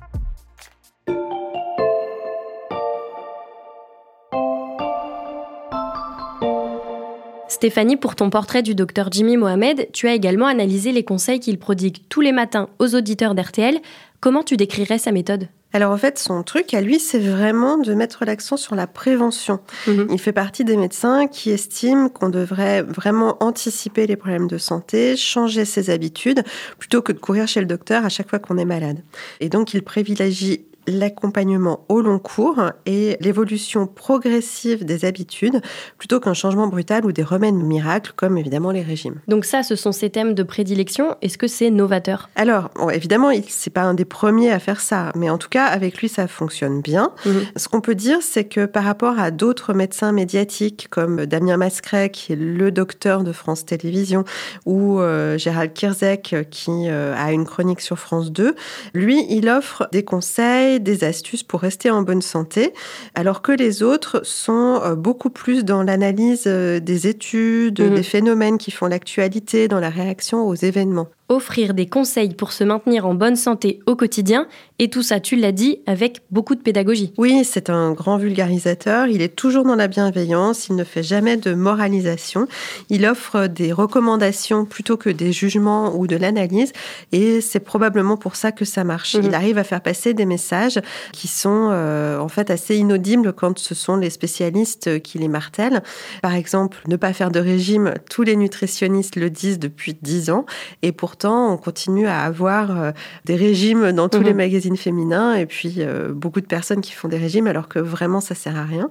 Stéphanie, 7.63 7.97
pour 7.97 8.17
ton 8.17 8.29
portrait 8.29 8.65
du 8.65 8.75
docteur 8.75 9.07
Jimmy 9.13 9.37
Mohamed, 9.37 9.87
tu 9.93 10.09
as 10.09 10.15
également 10.15 10.49
analysé 10.49 10.91
les 10.91 11.05
conseils 11.05 11.39
qu'il 11.39 11.61
prodigue 11.61 11.99
tous 12.09 12.21
les 12.21 12.33
matins 12.33 12.69
aux 12.81 12.97
auditeurs 12.97 13.37
d'RTL. 13.37 13.79
Comment 14.19 14.43
tu 14.43 14.57
décrirais 14.57 14.99
sa 14.99 15.13
méthode? 15.13 15.47
Alors 15.73 15.93
en 15.93 15.97
fait, 15.97 16.19
son 16.19 16.43
truc 16.43 16.75
à 16.75 16.81
lui, 16.81 16.99
c'est 16.99 17.21
vraiment 17.21 17.79
de 17.79 17.95
mettre 17.95 18.25
l'accent 18.25 18.57
sur 18.57 18.75
la 18.75 18.89
prévention. 18.89 19.61
Mhm. 19.87 20.09
Il 20.11 20.19
fait 20.19 20.33
partie 20.33 20.65
des 20.65 20.77
médecins 20.77 21.29
qui 21.29 21.51
estiment 21.51 22.09
qu'on 22.09 22.31
devrait 22.31 22.83
vraiment 22.83 23.37
anticiper 23.39 24.09
les 24.09 24.17
problèmes 24.17 24.49
de 24.49 24.59
santé, 24.59 25.17
changer 25.17 25.65
ses 25.65 25.89
habitudes, 25.89 26.43
plutôt 26.81 27.01
que 27.01 27.13
de 27.13 27.19
courir 27.19 27.47
chez 27.47 27.61
le 27.61 27.67
docteur 27.67 28.05
à 28.05 28.09
chaque 28.09 28.29
fois 28.29 28.41
qu'on 28.41 28.59
est 28.59 28.65
malade. 28.65 29.05
Et 29.39 29.49
donc, 29.49 29.73
il 29.73 29.85
privilégie 29.85 30.65
l'accompagnement 30.87 31.85
au 31.89 32.01
long 32.01 32.19
cours 32.19 32.61
et 32.87 33.17
l'évolution 33.21 33.87
progressive 33.87 34.85
des 34.85 35.05
habitudes 35.05 35.61
plutôt 35.99 36.21
qu'un 36.21 36.35
changement 36.35 36.67
brutal 36.67 37.05
ou 37.05 37.13
des 37.13 37.23
remèdes 37.23 37.55
miracles 37.55 38.13
comme 38.17 38.39
évidemment 38.39 38.71
les 38.71 38.83
régimes. 38.83 39.17
Donc 39.29 39.45
ça, 39.45 39.63
ce 39.63 39.77
sont 39.77 39.93
ses 39.93 40.11
thèmes 40.11 40.35
de 40.35 40.43
prédilection. 40.43 41.17
Est-ce 41.23 41.39
que 41.39 41.47
c'est 41.47 41.71
novateur? 41.71 42.29
Alors, 42.37 42.71
bon, 42.75 42.91
évidemment, 42.91 43.31
c'est 43.49 43.71
pas 43.71 43.83
un 43.83 43.95
des 43.95 44.05
premiers 44.05 44.51
à 44.51 44.59
faire 44.59 44.81
ça, 44.81 45.13
mais 45.15 45.31
en 45.31 45.39
tout 45.39 45.49
cas, 45.49 45.67
avec 45.67 45.99
lui, 45.99 46.09
ça 46.09 46.27
fonctionne 46.27 46.81
bien. 46.81 47.13
Mhm. 47.25 47.43
Ce 47.57 47.69
qu'on 47.69 47.81
peut 47.81 47.95
dire, 47.95 48.19
c'est 48.21 48.45
que 48.45 48.67
par 48.67 48.85
rapport 48.85 49.19
à 49.19 49.31
d'autres 49.31 49.75
médecins 49.75 50.13
médiatiques 50.13 50.89
comme 50.91 51.27
Damien 51.27 51.57
Mascret, 51.57 52.11
qui 52.11 52.33
est 52.33 52.37
le 52.37 52.71
docteur 52.71 53.25
de 53.25 53.33
France 53.33 53.65
Télévisions, 53.65 54.25
ou 54.67 55.01
euh, 55.01 55.39
Gérald 55.39 55.73
Kirzek, 55.73 56.35
qui 56.51 56.89
euh, 56.89 57.15
a 57.17 57.33
une 57.33 57.45
chronique 57.45 57.81
sur 57.81 57.99
France 57.99 58.33
2, 58.33 58.55
lui, 58.95 59.27
il 59.29 59.49
offre 59.49 59.89
des 59.93 60.05
conseils, 60.05 60.72
des 60.79 61.05
astuces 61.05 61.43
pour 61.43 61.61
rester 61.61 61.91
en 61.91 62.03
bonne 62.03 62.23
santé, 62.23 62.73
alors 63.15 63.43
que 63.43 63.53
les 63.53 63.83
autres 63.83 64.21
sont 64.25 64.81
euh, 64.83 64.95
beaucoup 64.95 65.31
plus 65.31 65.65
dans 65.65 65.83
l'analyse 65.83 66.45
euh, 66.47 66.81
des 66.81 67.07
études, 67.07 67.81
Mhm. 67.81 67.95
des 67.95 68.03
phénomènes 68.03 68.59
qui 68.59 68.71
font 68.71 68.87
l'actualité, 68.87 69.69
dans 69.69 69.81
la 69.81 69.91
réaction 69.91 70.47
aux 70.47 70.55
événements. 70.55 71.09
Offrir 71.33 71.75
des 71.75 71.87
conseils 71.87 72.35
pour 72.35 72.53
se 72.53 72.65
maintenir 72.65 73.07
en 73.07 73.15
bonne 73.15 73.37
santé 73.37 73.81
au 73.87 73.97
quotidien, 73.97 74.47
et 74.83 74.91
tout 74.91 75.03
ça, 75.03 75.21
tu 75.21 75.37
l'as 75.37 75.53
dit, 75.53 75.79
avec 75.87 76.23
beaucoup 76.33 76.57
de 76.57 76.61
pédagogie. 76.61 77.13
Oui, 77.17 77.45
c'est 77.45 77.71
un 77.71 77.93
grand 77.93 78.17
vulgarisateur. 78.17 79.07
Il 79.07 79.23
est 79.23 79.37
toujours 79.37 79.65
dans 79.65 79.77
la 79.77 79.87
bienveillance. 79.87 80.67
Il 80.69 80.75
ne 80.75 80.83
fait 80.83 81.05
jamais 81.05 81.37
de 81.37 81.55
moralisation. 81.55 82.49
Il 82.91 83.07
offre 83.07 83.47
des 83.47 83.73
recommandations 83.73 84.65
plutôt 84.65 84.97
que 84.97 85.09
des 85.09 85.31
jugements 85.31 85.95
ou 85.95 86.09
de 86.09 86.17
l'analyse. 86.17 86.73
Et 87.13 87.41
c'est 87.41 87.61
probablement 87.61 88.17
pour 88.17 88.35
ça 88.35 88.51
que 88.51 88.65
ça 88.65 88.83
marche. 88.83 89.15
Mhm. 89.15 89.27
Il 89.27 89.35
arrive 89.37 89.57
à 89.57 89.63
faire 89.63 89.83
passer 89.83 90.15
des 90.15 90.27
messages 90.27 90.81
qui 91.13 91.29
sont 91.29 91.69
euh, 91.71 92.19
en 92.19 92.29
fait 92.29 92.51
assez 92.51 92.77
inaudibles 92.77 93.33
quand 93.33 93.61
ce 93.61 93.77
sont 93.77 93.97
les 93.97 94.11
spécialistes 94.11 95.01
qui 95.01 95.19
les 95.19 95.29
martèlent. 95.29 95.85
Par 96.23 96.35
exemple, 96.35 96.79
ne 96.89 96.97
pas 96.97 97.13
faire 97.13 97.31
de 97.31 97.39
régime. 97.39 97.95
Tous 98.11 98.25
les 98.25 98.35
nutritionnistes 98.35 99.15
le 99.15 99.31
disent 99.31 99.61
depuis 99.61 99.97
dix 100.03 100.29
ans. 100.29 100.45
Et 100.83 100.91
pourtant, 100.91 101.22
on 101.31 101.57
continue 101.57 102.07
à 102.07 102.21
avoir 102.23 102.71
euh, 102.71 102.93
des 103.25 103.37
régimes 103.37 103.93
dans 103.93 104.09
tous 104.09 104.19
Mhm. 104.19 104.25
les 104.25 104.35
magazines 104.35 104.77
féminins 104.77 105.35
et 105.35 105.47
puis 105.47 105.77
euh, 105.79 106.13
beaucoup 106.13 106.41
de 106.41 106.47
personnes 106.47 106.81
qui 106.81 106.93
font 106.93 107.09
des 107.09 107.19
régimes 107.19 107.47
alors 107.47 107.69
que 107.69 107.79
vraiment 107.79 108.21
ça 108.21 108.35
sert 108.35 108.57
à 108.57 108.65
rien. 108.65 108.91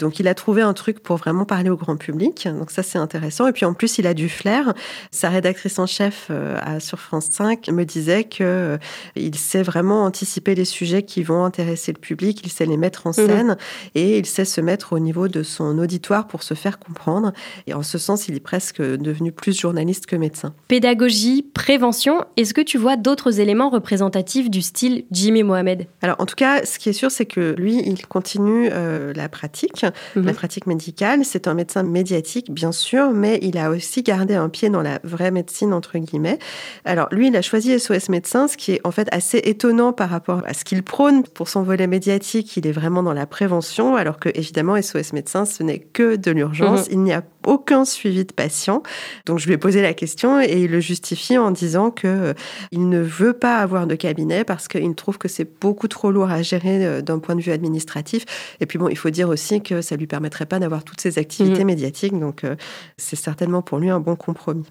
Donc 0.00 0.18
il 0.18 0.26
a 0.28 0.34
trouvé 0.34 0.62
un 0.62 0.72
truc 0.72 1.00
pour 1.00 1.16
vraiment 1.16 1.44
parler 1.44 1.70
au 1.70 1.76
grand 1.76 1.96
public. 1.96 2.48
Donc 2.48 2.70
ça 2.70 2.82
c'est 2.82 2.98
intéressant. 2.98 3.46
Et 3.46 3.52
puis 3.52 3.64
en 3.64 3.74
plus 3.74 3.98
il 3.98 4.06
a 4.06 4.14
du 4.14 4.28
flair. 4.28 4.74
Sa 5.10 5.28
rédactrice 5.28 5.78
en 5.78 5.86
chef 5.86 6.26
euh, 6.30 6.56
à- 6.62 6.80
sur 6.80 6.98
France 6.98 7.26
5 7.30 7.68
me 7.68 7.84
disait 7.84 8.24
que 8.24 8.42
euh, 8.42 8.78
il 9.16 9.36
sait 9.36 9.62
vraiment 9.62 10.04
anticiper 10.04 10.54
les 10.54 10.64
sujets 10.64 11.02
qui 11.04 11.22
vont 11.22 11.44
intéresser 11.44 11.92
le 11.92 11.98
public. 12.00 12.40
Il 12.44 12.50
sait 12.50 12.66
les 12.66 12.76
mettre 12.76 13.06
en 13.06 13.12
scène 13.12 13.56
et 13.94 14.18
il 14.18 14.26
sait 14.26 14.44
se 14.44 14.60
mettre 14.60 14.92
au 14.94 14.98
niveau 14.98 15.28
de 15.28 15.42
son 15.42 15.78
auditoire 15.78 16.26
pour 16.26 16.42
se 16.42 16.54
faire 16.54 16.78
comprendre. 16.78 17.32
Et 17.66 17.74
en 17.74 17.82
ce 17.82 17.98
sens 17.98 18.26
il 18.28 18.34
est 18.34 18.40
presque 18.40 18.80
devenu 18.80 19.30
plus 19.32 19.58
journaliste 19.58 20.06
que 20.06 20.16
médecin. 20.16 20.54
Pédagogie, 20.68 21.42
prévention. 21.54 22.24
Est-ce 22.36 22.54
que 22.54 22.60
tu 22.62 22.78
vois 22.78 22.96
d'autres 22.96 23.38
éléments 23.40 23.68
représentatifs 23.70 24.48
du 24.50 24.62
style 24.62 25.04
Jimmy 25.10 25.42
Mohamed? 25.42 25.86
Alors, 26.02 26.16
en 26.18 26.26
tout 26.26 26.34
cas, 26.36 26.64
ce 26.64 26.78
qui 26.78 26.88
est 26.88 26.92
sûr, 26.94 27.10
c'est 27.10 27.26
que 27.26 27.54
lui, 27.58 27.82
il 27.86 28.06
continue 28.06 28.68
euh, 28.72 29.12
la 29.14 29.28
pratique, 29.28 29.84
Mhm. 30.16 30.26
la 30.26 30.32
pratique 30.32 30.66
médicale. 30.66 31.24
C'est 31.24 31.48
un 31.48 31.54
médecin 31.54 31.82
médiatique, 31.82 32.52
bien 32.52 32.72
sûr, 32.72 33.10
mais 33.10 33.38
il 33.42 33.58
a 33.58 33.70
aussi 33.70 34.02
gardé 34.02 34.34
un 34.34 34.48
pied 34.48 34.70
dans 34.70 34.82
la 34.82 35.00
vraie 35.04 35.30
médecine, 35.30 35.72
entre 35.72 35.98
guillemets. 35.98 36.38
Alors, 36.84 37.08
lui, 37.10 37.28
il 37.28 37.36
a 37.36 37.42
choisi 37.42 37.78
SOS 37.78 38.08
Médecins, 38.08 38.48
ce 38.48 38.56
qui 38.56 38.72
est 38.72 38.80
en 38.84 38.90
fait 38.90 39.08
assez 39.12 39.38
étonnant 39.38 39.92
par 39.92 40.10
rapport 40.10 40.42
à 40.46 40.54
ce 40.54 40.64
qu'il 40.64 40.82
prône. 40.82 41.22
Pour 41.22 41.48
son 41.48 41.62
volet 41.62 41.86
médiatique, 41.86 42.56
il 42.56 42.66
est 42.66 42.72
vraiment 42.72 43.02
dans 43.02 43.12
la 43.12 43.26
prévention, 43.26 43.96
alors 43.96 44.18
que, 44.18 44.28
évidemment, 44.34 44.80
SOS 44.80 45.12
Médecins, 45.12 45.44
ce 45.44 45.62
n'est 45.62 45.78
que 45.78 46.16
de 46.16 46.30
l'urgence. 46.30 46.88
Mhm. 46.88 46.92
Il 46.92 47.00
n'y 47.00 47.12
a 47.12 47.22
aucun 47.46 47.84
suivi 47.84 48.24
de 48.24 48.32
patient. 48.32 48.82
Donc, 49.26 49.38
je 49.38 49.46
lui 49.46 49.54
ai 49.54 49.58
posé 49.58 49.82
la 49.82 49.94
question 49.94 50.40
et 50.40 50.64
il 50.64 50.70
le 50.70 50.80
justifie 50.80 51.38
en 51.38 51.50
disant 51.50 51.90
que 51.90 52.06
euh, 52.06 52.34
il 52.72 52.88
ne 52.88 53.00
veut 53.00 53.32
pas 53.32 53.58
avoir 53.58 53.86
de 53.86 53.94
cabinet 53.94 54.44
parce 54.44 54.68
qu'il 54.68 54.94
trouve 54.94 55.18
que 55.18 55.28
c'est 55.28 55.48
beaucoup 55.60 55.88
trop 55.88 56.10
lourd 56.10 56.30
à 56.30 56.42
gérer 56.42 56.84
euh, 56.84 57.02
d'un 57.02 57.18
point 57.18 57.34
de 57.34 57.40
vue 57.40 57.52
administratif. 57.52 58.24
Et 58.60 58.66
puis 58.66 58.78
bon, 58.78 58.88
il 58.88 58.96
faut 58.96 59.10
dire 59.10 59.28
aussi 59.28 59.62
que 59.62 59.79
ça 59.82 59.96
lui 59.96 60.06
permettrait 60.06 60.46
pas 60.46 60.58
d'avoir 60.58 60.84
toutes 60.84 61.00
ces 61.00 61.18
activités 61.18 61.60
Mhm. 61.60 61.66
médiatiques. 61.66 62.18
Donc 62.18 62.44
euh, 62.44 62.56
c'est 62.96 63.16
certainement 63.16 63.62
pour 63.62 63.78
lui 63.78 63.90
un 63.90 64.00
bon 64.00 64.16
compromis. 64.16 64.64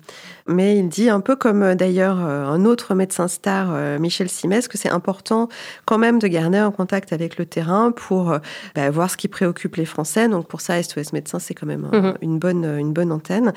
Mais 0.48 0.78
il 0.78 0.90
dit 0.90 1.10
un 1.10 1.20
peu 1.20 1.36
comme 1.36 1.64
euh, 1.64 1.76
d'ailleurs 1.76 2.18
euh, 2.24 2.46
un 2.46 2.66
autre 2.66 2.96
médecin 2.96 3.28
star, 3.28 4.00
Michel 4.00 4.30
Simès, 4.30 4.68
que 4.68 4.78
c'est 4.78 4.90
important 4.90 5.50
quand 5.86 5.98
même 5.98 6.20
de 6.20 6.28
garder 6.28 6.58
un 6.58 6.72
contact 6.72 7.14
avec 7.14 7.38
le 7.38 7.46
terrain 7.46 7.92
pour 7.92 8.38
bah, 8.76 8.90
voir 8.90 9.10
ce 9.10 9.18
qui 9.18 9.28
préoccupe 9.28 9.76
les 9.76 9.86
Français. 9.86 10.28
Donc 10.28 10.48
pour 10.48 10.62
ça, 10.62 10.82
SOS 10.82 11.14
Médecins, 11.14 11.40
c'est 11.40 11.54
quand 11.54 11.66
même 11.68 11.88
un- 11.92 12.00
Mhm. 12.02 12.14
une, 12.22 12.40
bonne, 12.40 12.66
une 12.80 12.94
bonne 12.94 13.12
antenne. 13.12 13.54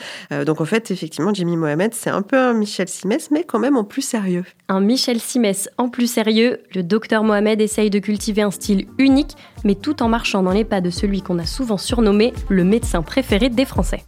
Donc 0.46 0.60
en 0.60 0.64
fait, 0.64 0.90
effectivement, 0.90 1.32
Jimmy 1.34 1.56
Mohamed, 1.56 1.94
c'est 1.94 2.10
un 2.10 2.22
peu 2.22 2.38
un 2.38 2.52
Michel 2.54 2.88
Simès, 2.88 3.30
mais 3.30 3.44
quand 3.44 3.58
même 3.58 3.76
en 3.76 3.84
plus 3.84 4.02
sérieux. 4.02 4.44
Un 4.68 4.80
Michel 4.80 5.20
Simès 5.20 5.68
en 5.78 5.88
plus 5.88 6.06
sérieux, 6.10 6.60
le 6.74 6.82
docteur 6.82 7.24
Mohamed 7.24 7.60
essaye 7.60 7.90
de 7.90 7.98
cultiver 7.98 8.42
un 8.42 8.50
style 8.50 8.86
unique, 8.98 9.36
mais 9.64 9.74
tout 9.74 10.02
en 10.02 10.08
marchant 10.08 10.42
dans 10.42 10.52
les 10.52 10.64
pas 10.64 10.80
de 10.80 10.90
celui 10.90 11.22
qu'on 11.22 11.38
a 11.38 11.46
souvent 11.46 11.78
surnommé 11.78 12.32
le 12.48 12.64
médecin 12.64 13.02
préféré 13.02 13.48
des 13.48 13.64
Français. 13.64 14.04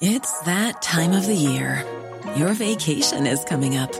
It's 0.00 0.40
that 0.46 0.82
time 0.82 1.12
of 1.12 1.26
the 1.26 1.34
year. 1.34 1.84
Your 2.36 2.54
vacation 2.54 3.26
is 3.26 3.44
coming 3.44 3.76
up. 3.76 3.92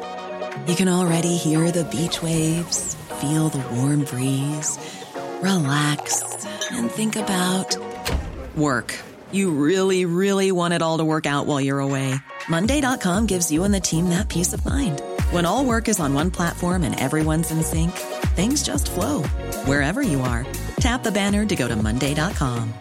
You 0.67 0.75
can 0.75 0.89
already 0.89 1.37
hear 1.37 1.71
the 1.71 1.85
beach 1.85 2.23
waves, 2.23 2.97
feel 3.21 3.49
the 3.49 3.63
warm 3.75 4.05
breeze, 4.05 4.79
relax, 5.43 6.45
and 6.73 6.91
think 6.91 7.17
about 7.17 7.77
work. 8.57 8.99
You 9.33 9.51
really, 9.51 10.05
really 10.05 10.53
want 10.53 10.75
it 10.75 10.83
all 10.83 10.99
to 10.99 11.05
work 11.05 11.27
out 11.27 11.47
while 11.47 11.61
you're 11.61 11.81
away. 11.81 12.15
Monday.com 12.49 13.27
gives 13.27 13.51
you 13.51 13.65
and 13.65 13.73
the 13.73 13.81
team 13.81 14.09
that 14.11 14.29
peace 14.29 14.53
of 14.53 14.65
mind. 14.65 15.01
When 15.33 15.47
all 15.47 15.65
work 15.65 15.89
is 15.89 15.99
on 15.99 16.13
one 16.13 16.31
platform 16.31 16.83
and 16.83 16.95
everyone's 17.01 17.51
in 17.51 17.63
sync, 17.63 17.93
things 18.37 18.63
just 18.63 18.91
flow 18.91 19.23
wherever 19.65 20.03
you 20.03 20.21
are. 20.21 20.45
Tap 20.77 21.03
the 21.05 21.11
banner 21.11 21.47
to 21.47 21.57
go 21.57 21.67
to 21.67 21.75
Monday.com. 21.75 22.75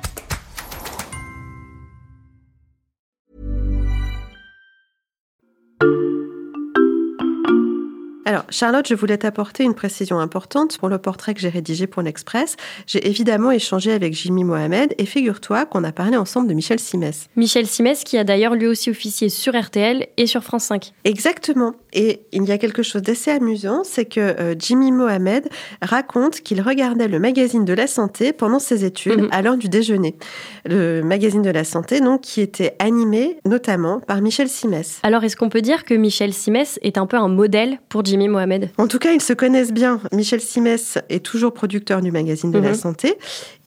Alors, 8.31 8.45
Charlotte, 8.49 8.87
je 8.87 8.95
voulais 8.95 9.17
t'apporter 9.17 9.65
une 9.65 9.73
précision 9.73 10.17
importante 10.17 10.77
pour 10.77 10.87
le 10.87 10.97
portrait 10.99 11.33
que 11.33 11.41
j'ai 11.41 11.49
rédigé 11.49 11.85
pour 11.85 12.01
l'Express. 12.01 12.55
J'ai 12.87 13.05
évidemment 13.05 13.51
échangé 13.51 13.91
avec 13.91 14.13
Jimmy 14.13 14.45
Mohamed 14.45 14.95
et 14.97 15.05
figure-toi 15.05 15.65
qu'on 15.65 15.83
a 15.83 15.91
parlé 15.91 16.15
ensemble 16.15 16.47
de 16.47 16.53
Michel 16.53 16.79
Simès. 16.79 17.25
Michel 17.35 17.67
Simès 17.67 18.05
qui 18.05 18.17
a 18.17 18.23
d'ailleurs 18.23 18.55
lui 18.55 18.67
aussi 18.67 18.89
officié 18.89 19.27
sur 19.27 19.53
RTL 19.61 20.07
et 20.15 20.27
sur 20.27 20.45
France 20.45 20.63
5. 20.63 20.93
Exactement. 21.03 21.73
Et 21.91 22.21
il 22.31 22.45
y 22.45 22.53
a 22.53 22.57
quelque 22.57 22.83
chose 22.83 23.01
d'assez 23.01 23.31
amusant, 23.31 23.83
c'est 23.83 24.05
que 24.05 24.21
euh, 24.21 24.55
Jimmy 24.57 24.93
Mohamed 24.93 25.49
raconte 25.81 26.39
qu'il 26.39 26.61
regardait 26.61 27.09
le 27.09 27.19
magazine 27.19 27.65
de 27.65 27.73
la 27.73 27.85
santé 27.85 28.31
pendant 28.31 28.59
ses 28.59 28.85
études 28.85 29.23
Mhm. 29.23 29.27
à 29.33 29.41
l'heure 29.41 29.57
du 29.57 29.67
déjeuner. 29.67 30.15
Le 30.63 31.01
magazine 31.01 31.41
de 31.41 31.49
la 31.49 31.65
santé, 31.65 31.99
donc, 31.99 32.21
qui 32.21 32.39
était 32.39 32.77
animé 32.79 33.39
notamment 33.43 33.99
par 33.99 34.21
Michel 34.21 34.47
Simès. 34.47 34.99
Alors 35.03 35.25
est-ce 35.25 35.35
qu'on 35.35 35.49
peut 35.49 35.59
dire 35.61 35.83
que 35.83 35.93
Michel 35.95 36.31
Simès 36.33 36.79
est 36.81 36.97
un 36.97 37.05
peu 37.05 37.17
un 37.17 37.27
modèle 37.27 37.77
pour 37.89 38.05
Jimmy 38.05 38.20
Mohamed 38.27 38.69
En 38.77 38.87
tout 38.87 38.99
cas, 38.99 39.11
ils 39.13 39.21
se 39.21 39.33
connaissent 39.33 39.73
bien. 39.73 39.99
Michel 40.13 40.41
Simès 40.41 40.97
est 41.09 41.23
toujours 41.25 41.53
producteur 41.53 42.01
du 42.01 42.11
magazine 42.11 42.51
de 42.51 42.59
la 42.59 42.69
Mhm. 42.69 42.75
santé. 42.75 43.17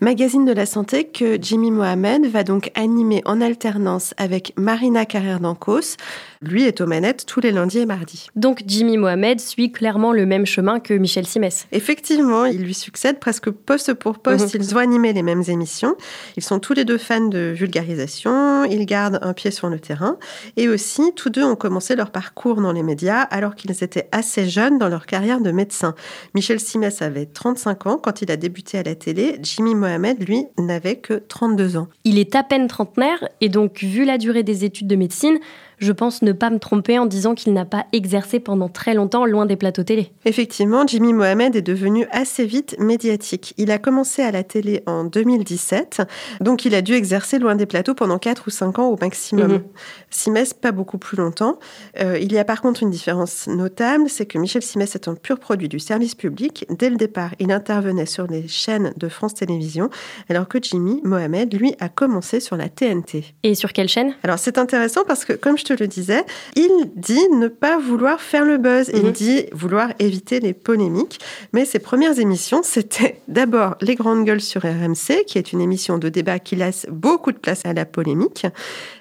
Magazine 0.00 0.44
de 0.44 0.52
la 0.52 0.66
santé 0.66 1.04
que 1.04 1.38
Jimmy 1.40 1.70
Mohamed 1.70 2.26
va 2.26 2.42
donc 2.44 2.70
animer 2.74 3.22
en 3.24 3.40
alternance 3.40 4.12
avec 4.18 4.52
Marina 4.58 5.06
Carrère 5.06 5.40
d'Ancos. 5.40 5.96
Lui 6.42 6.64
est 6.64 6.80
aux 6.82 6.86
manettes 6.86 7.24
tous 7.26 7.40
les 7.40 7.52
lundis 7.52 7.78
et 7.78 7.86
mardis. 7.86 8.26
Donc 8.36 8.62
Jimmy 8.66 8.98
Mohamed 8.98 9.40
suit 9.40 9.72
clairement 9.72 10.12
le 10.12 10.26
même 10.26 10.44
chemin 10.44 10.78
que 10.78 10.92
Michel 10.92 11.26
Simès. 11.26 11.66
Effectivement, 11.72 12.44
il 12.44 12.62
lui 12.64 12.74
succède 12.74 13.18
presque 13.18 13.48
poste 13.50 13.94
pour 13.94 14.18
poste. 14.18 14.54
Mhm. 14.54 14.60
Ils 14.62 14.74
ont 14.74 14.78
animé 14.78 15.12
les 15.14 15.22
mêmes 15.22 15.42
émissions. 15.48 15.96
Ils 16.36 16.42
sont 16.42 16.58
tous 16.58 16.74
les 16.74 16.84
deux 16.84 16.98
fans 16.98 17.26
de 17.28 17.54
vulgarisation. 17.56 18.64
Ils 18.64 18.84
gardent 18.86 19.20
un 19.22 19.32
pied 19.32 19.50
sur 19.50 19.68
le 19.68 19.78
terrain. 19.78 20.18
Et 20.56 20.68
aussi, 20.68 21.12
tous 21.16 21.30
deux 21.30 21.44
ont 21.44 21.56
commencé 21.56 21.96
leur 21.96 22.10
parcours 22.10 22.60
dans 22.60 22.72
les 22.72 22.82
médias 22.82 23.20
alors 23.22 23.54
qu'ils 23.54 23.82
étaient 23.82 24.08
assez 24.12 24.43
jeunes 24.48 24.78
dans 24.78 24.88
leur 24.88 25.06
carrière 25.06 25.40
de 25.40 25.50
médecin. 25.50 25.94
Michel 26.34 26.60
Simès 26.60 27.02
avait 27.02 27.26
35 27.26 27.86
ans 27.86 27.98
quand 27.98 28.22
il 28.22 28.30
a 28.30 28.36
débuté 28.36 28.78
à 28.78 28.82
la 28.82 28.94
télé. 28.94 29.38
Jimmy 29.42 29.74
Mohamed, 29.74 30.26
lui, 30.26 30.46
n'avait 30.58 30.96
que 30.96 31.14
32 31.14 31.76
ans. 31.76 31.88
Il 32.04 32.18
est 32.18 32.34
à 32.34 32.42
peine 32.42 32.68
trentenaire 32.68 33.28
et 33.40 33.48
donc 33.48 33.82
vu 33.82 34.04
la 34.04 34.18
durée 34.18 34.42
des 34.42 34.64
études 34.64 34.86
de 34.86 34.96
médecine, 34.96 35.38
je 35.78 35.92
pense 35.92 36.22
ne 36.22 36.32
pas 36.32 36.50
me 36.50 36.58
tromper 36.58 36.98
en 36.98 37.06
disant 37.06 37.34
qu'il 37.34 37.52
n'a 37.52 37.64
pas 37.64 37.86
exercé 37.92 38.40
pendant 38.40 38.68
très 38.68 38.94
longtemps 38.94 39.26
loin 39.26 39.46
des 39.46 39.56
plateaux 39.56 39.82
télé. 39.82 40.12
Effectivement, 40.24 40.86
Jimmy 40.86 41.12
Mohamed 41.12 41.56
est 41.56 41.62
devenu 41.62 42.06
assez 42.10 42.44
vite 42.44 42.76
médiatique. 42.78 43.54
Il 43.56 43.70
a 43.70 43.78
commencé 43.78 44.22
à 44.22 44.30
la 44.30 44.42
télé 44.42 44.82
en 44.86 45.04
2017, 45.04 46.02
donc 46.40 46.64
il 46.64 46.74
a 46.74 46.82
dû 46.82 46.94
exercer 46.94 47.38
loin 47.38 47.54
des 47.54 47.66
plateaux 47.66 47.94
pendant 47.94 48.18
4 48.18 48.44
ou 48.46 48.50
5 48.50 48.78
ans 48.78 48.88
au 48.88 48.96
maximum. 49.00 49.52
Mhm. 49.52 49.62
Simès, 50.10 50.54
pas 50.54 50.72
beaucoup 50.72 50.98
plus 50.98 51.16
longtemps. 51.16 51.58
Euh, 52.00 52.18
il 52.20 52.32
y 52.32 52.38
a 52.38 52.44
par 52.44 52.62
contre 52.62 52.82
une 52.82 52.90
différence 52.90 53.46
notable, 53.46 54.08
c'est 54.08 54.26
que 54.26 54.38
Michel 54.38 54.62
Simès 54.62 54.94
est 54.94 55.08
un 55.08 55.14
pur 55.14 55.38
produit 55.38 55.68
du 55.68 55.78
service 55.78 56.14
public. 56.14 56.66
Dès 56.70 56.90
le 56.90 56.96
départ, 56.96 57.30
il 57.38 57.52
intervenait 57.52 58.06
sur 58.06 58.26
les 58.26 58.48
chaînes 58.48 58.92
de 58.96 59.08
France 59.08 59.34
Télévisions, 59.34 59.90
alors 60.28 60.48
que 60.48 60.58
Jimmy 60.62 61.00
Mohamed, 61.04 61.52
lui, 61.54 61.74
a 61.80 61.88
commencé 61.88 62.40
sur 62.40 62.56
la 62.56 62.68
TNT. 62.68 63.34
Et 63.42 63.54
sur 63.54 63.72
quelle 63.72 63.88
chaîne? 63.88 64.14
Alors 64.22 64.38
c'est 64.38 64.58
intéressant 64.58 65.02
parce 65.06 65.24
que, 65.24 65.32
comme 65.32 65.58
je 65.58 65.63
te 65.64 65.72
le 65.72 65.88
disais, 65.88 66.24
il 66.54 66.70
dit 66.94 67.28
ne 67.32 67.48
pas 67.48 67.78
vouloir 67.78 68.20
faire 68.20 68.44
le 68.44 68.58
buzz, 68.58 68.90
il 68.94 69.02
Mhm. 69.06 69.12
dit 69.12 69.46
vouloir 69.52 69.88
éviter 69.98 70.38
les 70.38 70.52
polémiques, 70.54 71.18
mais 71.52 71.64
ses 71.64 71.80
premières 71.80 72.18
émissions, 72.20 72.60
c'était 72.64 73.20
d'abord 73.26 73.74
Les 73.80 73.96
Grandes 73.96 74.24
Gueules 74.24 74.40
sur 74.40 74.62
RMC, 74.62 75.24
qui 75.26 75.38
est 75.38 75.52
une 75.52 75.60
émission 75.60 75.98
de 75.98 76.08
débat 76.08 76.38
qui 76.38 76.54
laisse 76.54 76.86
beaucoup 76.90 77.32
de 77.32 77.38
place 77.38 77.64
à 77.66 77.72
la 77.72 77.84
polémique. 77.84 78.46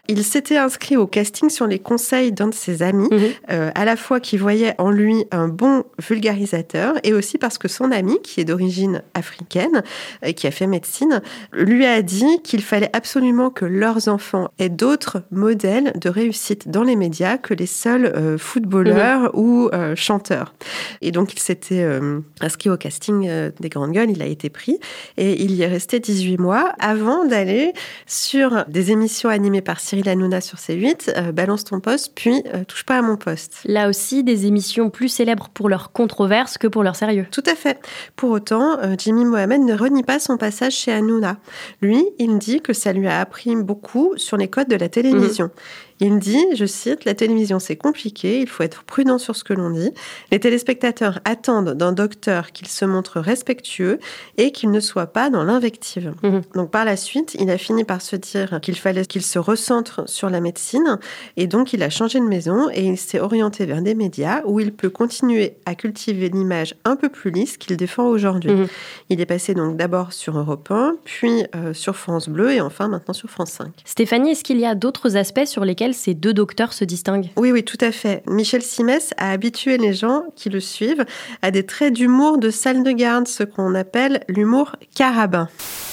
Il 0.09 0.21
s'était 0.25 0.57
inscrit 0.57 0.97
au 0.97 1.07
casting 1.07 1.49
sur 1.49 1.65
les 1.65 1.79
conseils 1.79 2.33
d'un 2.33 2.49
de 2.49 2.53
ses 2.53 2.83
amis, 2.83 3.07
Mhm. 3.09 3.19
euh, 3.51 3.71
à 3.73 3.85
la 3.85 3.95
fois 3.95 4.19
qui 4.19 4.35
voyait 4.35 4.75
en 4.77 4.91
lui 4.91 5.23
un 5.31 5.47
bon 5.47 5.85
vulgarisateur 5.97 6.95
et 7.03 7.13
aussi 7.13 7.37
parce 7.37 7.57
que 7.57 7.69
son 7.69 7.89
ami, 7.89 8.21
qui 8.21 8.41
est 8.41 8.43
d'origine 8.43 9.01
africaine, 9.13 9.81
et 10.21 10.33
qui 10.33 10.45
a 10.45 10.51
fait 10.51 10.67
médecine, 10.67 11.21
lui 11.53 11.85
a 11.85 12.01
dit 12.01 12.41
qu'il 12.43 12.61
fallait 12.61 12.89
absolument 12.91 13.49
que 13.49 13.63
leurs 13.63 14.09
enfants 14.09 14.49
aient 14.59 14.67
d'autres 14.67 15.23
modèles 15.31 15.93
de 15.95 16.09
réussite 16.09 16.67
dans 16.67 16.83
les 16.83 16.97
médias 16.97 17.37
que 17.37 17.53
les 17.53 17.65
seuls 17.65 18.07
euh, 18.07 18.37
footballeurs 18.37 19.31
ou 19.35 19.69
euh, 19.71 19.95
chanteurs. 19.95 20.53
Et 21.01 21.11
donc 21.13 21.31
il 21.33 21.39
s'était 21.39 21.81
euh, 21.81 22.19
inscrit 22.41 22.69
au 22.69 22.75
casting 22.75 23.25
euh, 23.29 23.51
des 23.61 23.69
Grandes 23.69 23.93
Gueules, 23.93 24.11
il 24.11 24.21
a 24.21 24.25
été 24.25 24.49
pris 24.49 24.79
et 25.15 25.41
il 25.41 25.51
y 25.51 25.61
est 25.61 25.67
resté 25.67 26.01
18 26.01 26.39
mois 26.39 26.73
avant 26.79 27.23
d'aller 27.23 27.71
sur 28.05 28.65
des 28.67 28.91
émissions 28.91 29.29
animées 29.29 29.61
par 29.61 29.79
Cyril 29.93 30.09
Hanouna 30.09 30.41
sur 30.41 30.57
C8, 30.57 31.13
euh, 31.15 31.31
Balance 31.31 31.65
ton 31.65 31.79
poste, 31.79 32.13
puis 32.15 32.41
euh, 32.51 32.63
Touche 32.63 32.83
pas 32.83 32.97
à 32.97 33.01
mon 33.03 33.15
poste. 33.15 33.59
Là 33.65 33.89
aussi, 33.89 34.23
des 34.23 34.47
émissions 34.47 34.89
plus 34.89 35.07
célèbres 35.07 35.49
pour 35.53 35.69
leur 35.69 35.91
controverse 35.91 36.57
que 36.57 36.65
pour 36.65 36.81
leur 36.81 36.95
sérieux. 36.95 37.27
Tout 37.29 37.43
à 37.45 37.53
fait. 37.53 37.79
Pour 38.15 38.31
autant, 38.31 38.79
euh, 38.79 38.95
Jimmy 38.97 39.23
Mohamed 39.23 39.61
ne 39.61 39.75
renie 39.75 40.01
pas 40.01 40.17
son 40.17 40.37
passage 40.37 40.73
chez 40.73 40.91
Hanouna. 40.91 41.37
Lui, 41.83 42.03
il 42.17 42.39
dit 42.39 42.61
que 42.61 42.73
ça 42.73 42.91
lui 42.91 43.07
a 43.07 43.19
appris 43.19 43.55
beaucoup 43.55 44.13
sur 44.17 44.35
les 44.35 44.47
codes 44.47 44.67
de 44.67 44.75
la 44.75 44.89
télévision. 44.89 45.51
Il 45.99 46.19
dit, 46.19 46.43
je 46.55 46.65
cite, 46.65 47.05
La 47.05 47.13
télévision 47.13 47.59
c'est 47.59 47.75
compliqué, 47.75 48.39
il 48.41 48.47
faut 48.47 48.63
être 48.63 48.83
prudent 48.83 49.17
sur 49.17 49.35
ce 49.35 49.43
que 49.43 49.53
l'on 49.53 49.69
dit. 49.69 49.91
Les 50.31 50.39
téléspectateurs 50.39 51.19
attendent 51.25 51.73
d'un 51.73 51.91
docteur 51.91 52.51
qu'il 52.51 52.67
se 52.67 52.85
montre 52.85 53.19
respectueux 53.19 53.99
et 54.37 54.51
qu'il 54.51 54.71
ne 54.71 54.79
soit 54.79 55.07
pas 55.07 55.29
dans 55.29 55.43
l'invective. 55.43 56.13
Mhm. 56.23 56.41
Donc 56.55 56.71
par 56.71 56.85
la 56.85 56.97
suite, 56.97 57.35
il 57.39 57.49
a 57.49 57.57
fini 57.57 57.83
par 57.83 58.01
se 58.01 58.15
dire 58.15 58.59
qu'il 58.61 58.77
fallait 58.77 59.05
qu'il 59.05 59.21
se 59.21 59.39
concentre 59.39 60.07
sur 60.07 60.29
la 60.29 60.39
médecine 60.39 60.99
et 61.37 61.47
donc 61.47 61.73
il 61.73 61.83
a 61.83 61.89
changé 61.89 62.19
de 62.19 62.25
maison 62.25 62.69
et 62.73 62.85
il 62.85 62.97
s'est 62.97 63.19
orienté 63.19 63.65
vers 63.65 63.81
des 63.81 63.95
médias 63.95 64.41
où 64.45 64.59
il 64.59 64.73
peut 64.73 64.89
continuer 64.89 65.55
à 65.65 65.75
cultiver 65.75 66.29
l'image 66.29 66.75
un 66.85 66.95
peu 66.95 67.09
plus 67.09 67.31
lisse 67.31 67.57
qu'il 67.57 67.77
défend 67.77 68.05
aujourd'hui. 68.05 68.51
Mhm. 68.51 68.67
Il 69.09 69.21
est 69.21 69.25
passé 69.25 69.53
donc 69.53 69.77
d'abord 69.77 70.13
sur 70.13 70.37
Europe 70.37 70.69
1, 70.71 70.95
puis 71.03 71.45
euh, 71.55 71.73
sur 71.73 71.95
France 71.95 72.29
Bleu 72.29 72.51
et 72.51 72.61
enfin 72.61 72.87
maintenant 72.87 73.13
sur 73.13 73.29
France 73.29 73.51
5. 73.51 73.67
Stéphanie, 73.85 74.31
est-ce 74.31 74.43
qu'il 74.43 74.59
y 74.59 74.65
a 74.65 74.75
d'autres 74.75 75.17
aspects 75.17 75.45
sur 75.45 75.65
lesquels 75.65 75.82
ces 75.91 76.13
deux 76.13 76.33
docteurs 76.33 76.71
se 76.71 76.85
distinguent 76.85 77.29
Oui, 77.35 77.51
oui, 77.51 77.65
tout 77.65 77.77
à 77.81 77.91
fait. 77.91 78.23
Michel 78.27 78.61
Simès 78.61 79.13
a 79.17 79.31
habitué 79.31 79.77
les 79.77 79.93
gens 79.93 80.23
qui 80.37 80.49
le 80.49 80.61
suivent 80.61 81.03
à 81.41 81.51
des 81.51 81.65
traits 81.65 81.93
d'humour 81.93 82.37
de 82.37 82.49
salle 82.49 82.83
de 82.83 82.91
garde, 82.91 83.27
ce 83.27 83.43
qu'on 83.43 83.75
appelle 83.75 84.23
l'humour 84.29 84.77
carabin. 84.95 85.49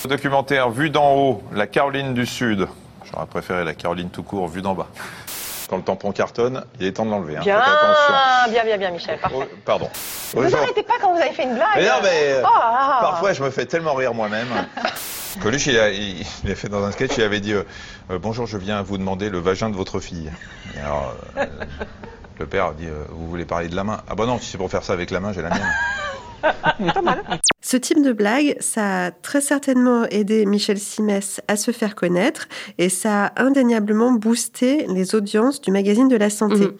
Documentaire 0.08 0.70
vue 0.70 0.90
d'en 0.90 1.16
haut, 1.16 1.42
la 1.52 1.66
Caroline 1.66 2.14
du 2.14 2.26
Sud. 2.26 2.68
J'aurais 3.10 3.26
préféré 3.26 3.64
la 3.64 3.74
Caroline 3.74 4.10
tout 4.10 4.22
court, 4.22 4.46
vue 4.46 4.62
d'en 4.62 4.74
bas. 4.74 4.88
Quand 5.70 5.76
le 5.76 5.82
tampon 5.84 6.10
cartonne, 6.10 6.64
il 6.80 6.86
est 6.86 6.92
temps 6.92 7.06
de 7.06 7.10
l'enlever. 7.12 7.36
hein. 7.36 7.42
Bien, 7.44 7.62
bien, 8.50 8.64
bien, 8.64 8.76
bien, 8.76 8.90
Michel. 8.90 9.18
Parfait. 9.20 9.36
Oh, 9.40 9.44
pardon. 9.64 9.88
Vous 10.34 10.56
arrêtez 10.56 10.82
pas 10.82 10.94
quand 11.00 11.14
vous 11.14 11.20
avez 11.20 11.30
fait 11.30 11.44
une 11.44 11.54
blague. 11.54 11.68
Mais 11.76 11.84
non, 11.86 11.94
mais 12.02 12.32
euh, 12.32 12.42
Oh 12.44 12.58
là 12.58 12.70
là. 12.72 12.98
parfois 13.00 13.32
je 13.32 13.42
me 13.44 13.50
fais 13.50 13.66
tellement 13.66 13.94
rire 13.94 14.12
moi-même. 14.12 14.48
Coluche, 15.40 15.66
il 15.68 15.78
a, 15.78 15.90
il, 15.90 16.26
il 16.44 16.50
a 16.50 16.54
fait 16.56 16.68
dans 16.68 16.82
un 16.84 16.90
sketch, 16.90 17.12
il 17.18 17.22
avait 17.22 17.38
dit 17.38 17.52
euh, 17.52 17.62
Euh, 18.10 18.18
Bonjour, 18.18 18.46
je 18.48 18.58
viens 18.58 18.82
vous 18.82 18.98
demander 18.98 19.30
le 19.30 19.38
vagin 19.38 19.70
de 19.70 19.76
votre 19.76 20.00
fille. 20.00 20.32
Et 20.76 20.80
alors, 20.80 21.14
euh, 21.36 21.46
le 22.40 22.46
père 22.46 22.66
a 22.66 22.72
dit 22.72 22.88
Vous 23.10 23.28
voulez 23.28 23.44
parler 23.44 23.68
de 23.68 23.76
la 23.76 23.84
main? 23.84 24.00
Ah 24.10 24.16
bah 24.16 24.26
non, 24.26 24.38
si 24.40 24.46
c'est 24.50 24.58
pour 24.58 24.70
faire 24.72 24.82
ça 24.82 24.92
avec 24.92 25.12
la 25.12 25.20
main, 25.20 25.32
j'ai 25.32 25.42
la 25.42 25.50
mienne. 25.50 27.38
Ce 27.62 27.76
type 27.76 28.02
de 28.02 28.12
blague, 28.12 28.56
ça 28.60 29.06
a 29.06 29.10
très 29.10 29.40
certainement 29.40 30.06
aidé 30.06 30.46
Michel 30.46 30.78
Simès 30.78 31.40
à 31.46 31.56
se 31.56 31.72
faire 31.72 31.94
connaître 31.94 32.48
et 32.78 32.88
ça 32.88 33.26
a 33.26 33.42
indéniablement 33.42 34.12
boosté 34.12 34.86
les 34.88 35.14
audiences 35.14 35.60
du 35.60 35.70
magazine 35.70 36.08
de 36.08 36.16
la 36.16 36.30
santé. 36.30 36.66
Mhm. 36.66 36.72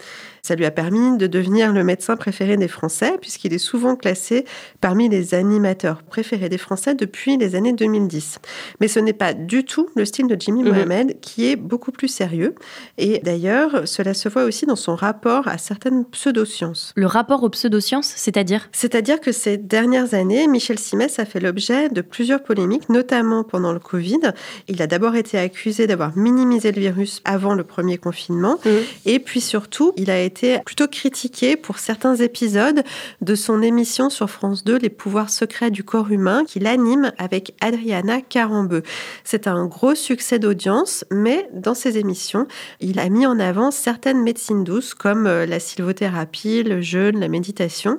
Ça 0.42 0.54
lui 0.54 0.64
a 0.64 0.70
permis 0.70 1.16
de 1.16 1.26
devenir 1.26 1.72
le 1.72 1.84
médecin 1.84 2.16
préféré 2.16 2.56
des 2.56 2.68
Français 2.68 3.14
puisqu'il 3.20 3.52
est 3.52 3.58
souvent 3.58 3.96
classé 3.96 4.44
parmi 4.80 5.08
les 5.08 5.34
animateurs 5.34 6.02
préférés 6.02 6.48
des 6.48 6.58
Français 6.58 6.94
depuis 6.94 7.36
les 7.36 7.54
années 7.54 7.72
2010. 7.72 8.38
Mais 8.80 8.88
ce 8.88 9.00
n'est 9.00 9.12
pas 9.12 9.34
du 9.34 9.64
tout 9.64 9.88
le 9.96 10.04
style 10.04 10.26
de 10.26 10.36
Jimmy 10.38 10.62
Mhm. 10.62 10.68
Mohamed 10.68 11.20
qui 11.20 11.46
est 11.50 11.56
beaucoup 11.56 11.92
plus 11.92 12.08
sérieux 12.08 12.54
et 12.98 13.20
d'ailleurs 13.20 13.86
cela 13.86 14.14
se 14.14 14.28
voit 14.28 14.44
aussi 14.44 14.66
dans 14.66 14.76
son 14.76 14.94
rapport 14.94 15.48
à 15.48 15.58
certaines 15.58 16.04
pseudosciences. 16.04 16.92
Le 16.96 17.06
rapport 17.06 17.42
aux 17.42 17.48
pseudosciences, 17.50 18.12
c'est-à-dire? 18.16 18.68
C'est-à-dire 18.72 19.20
que 19.20 19.32
ces 19.32 19.56
dernières 19.56 20.14
années, 20.14 20.46
Michel 20.46 20.78
Simès 20.78 21.18
a 21.18 21.24
fait 21.24 21.40
l'objet 21.40 21.88
de 21.88 22.00
plusieurs 22.00 22.42
polémiques, 22.42 22.88
notamment 22.88 23.44
pendant 23.44 23.72
le 23.72 23.78
Covid. 23.78 24.20
Il 24.68 24.80
a 24.82 24.86
d'abord 24.86 25.16
été 25.16 25.38
accusé 25.38 25.86
d'avoir 25.86 26.16
minimisé 26.16 26.72
le 26.72 26.80
virus 26.80 27.20
avant 27.24 27.54
le 27.54 27.64
premier 27.64 27.98
confinement. 27.98 28.58
Et 29.06 29.18
puis 29.18 29.40
surtout, 29.40 29.92
il 29.96 30.10
a 30.10 30.20
été 30.20 30.29
plutôt 30.64 30.86
critiqué 30.88 31.56
pour 31.56 31.78
certains 31.78 32.16
épisodes 32.16 32.82
de 33.20 33.34
son 33.34 33.62
émission 33.62 34.10
sur 34.10 34.30
France 34.30 34.64
2, 34.64 34.78
Les 34.78 34.90
pouvoirs 34.90 35.30
secrets 35.30 35.70
du 35.70 35.84
corps 35.84 36.10
humain, 36.10 36.44
qu'il 36.46 36.66
anime 36.66 37.12
avec 37.18 37.54
Adriana 37.60 38.20
Carambeu. 38.20 38.82
C'est 39.24 39.46
un 39.46 39.66
gros 39.66 39.94
succès 39.94 40.38
d'audience, 40.38 41.04
mais 41.10 41.48
dans 41.52 41.74
ses 41.74 41.98
émissions, 41.98 42.46
il 42.80 42.98
a 42.98 43.08
mis 43.08 43.26
en 43.26 43.38
avant 43.38 43.70
certaines 43.70 44.22
médecines 44.22 44.64
douces 44.64 44.94
comme 44.94 45.26
euh, 45.26 45.46
la 45.46 45.60
sylvothérapie, 45.60 46.62
le 46.62 46.80
jeûne, 46.80 47.18
la 47.20 47.28
méditation. 47.28 47.98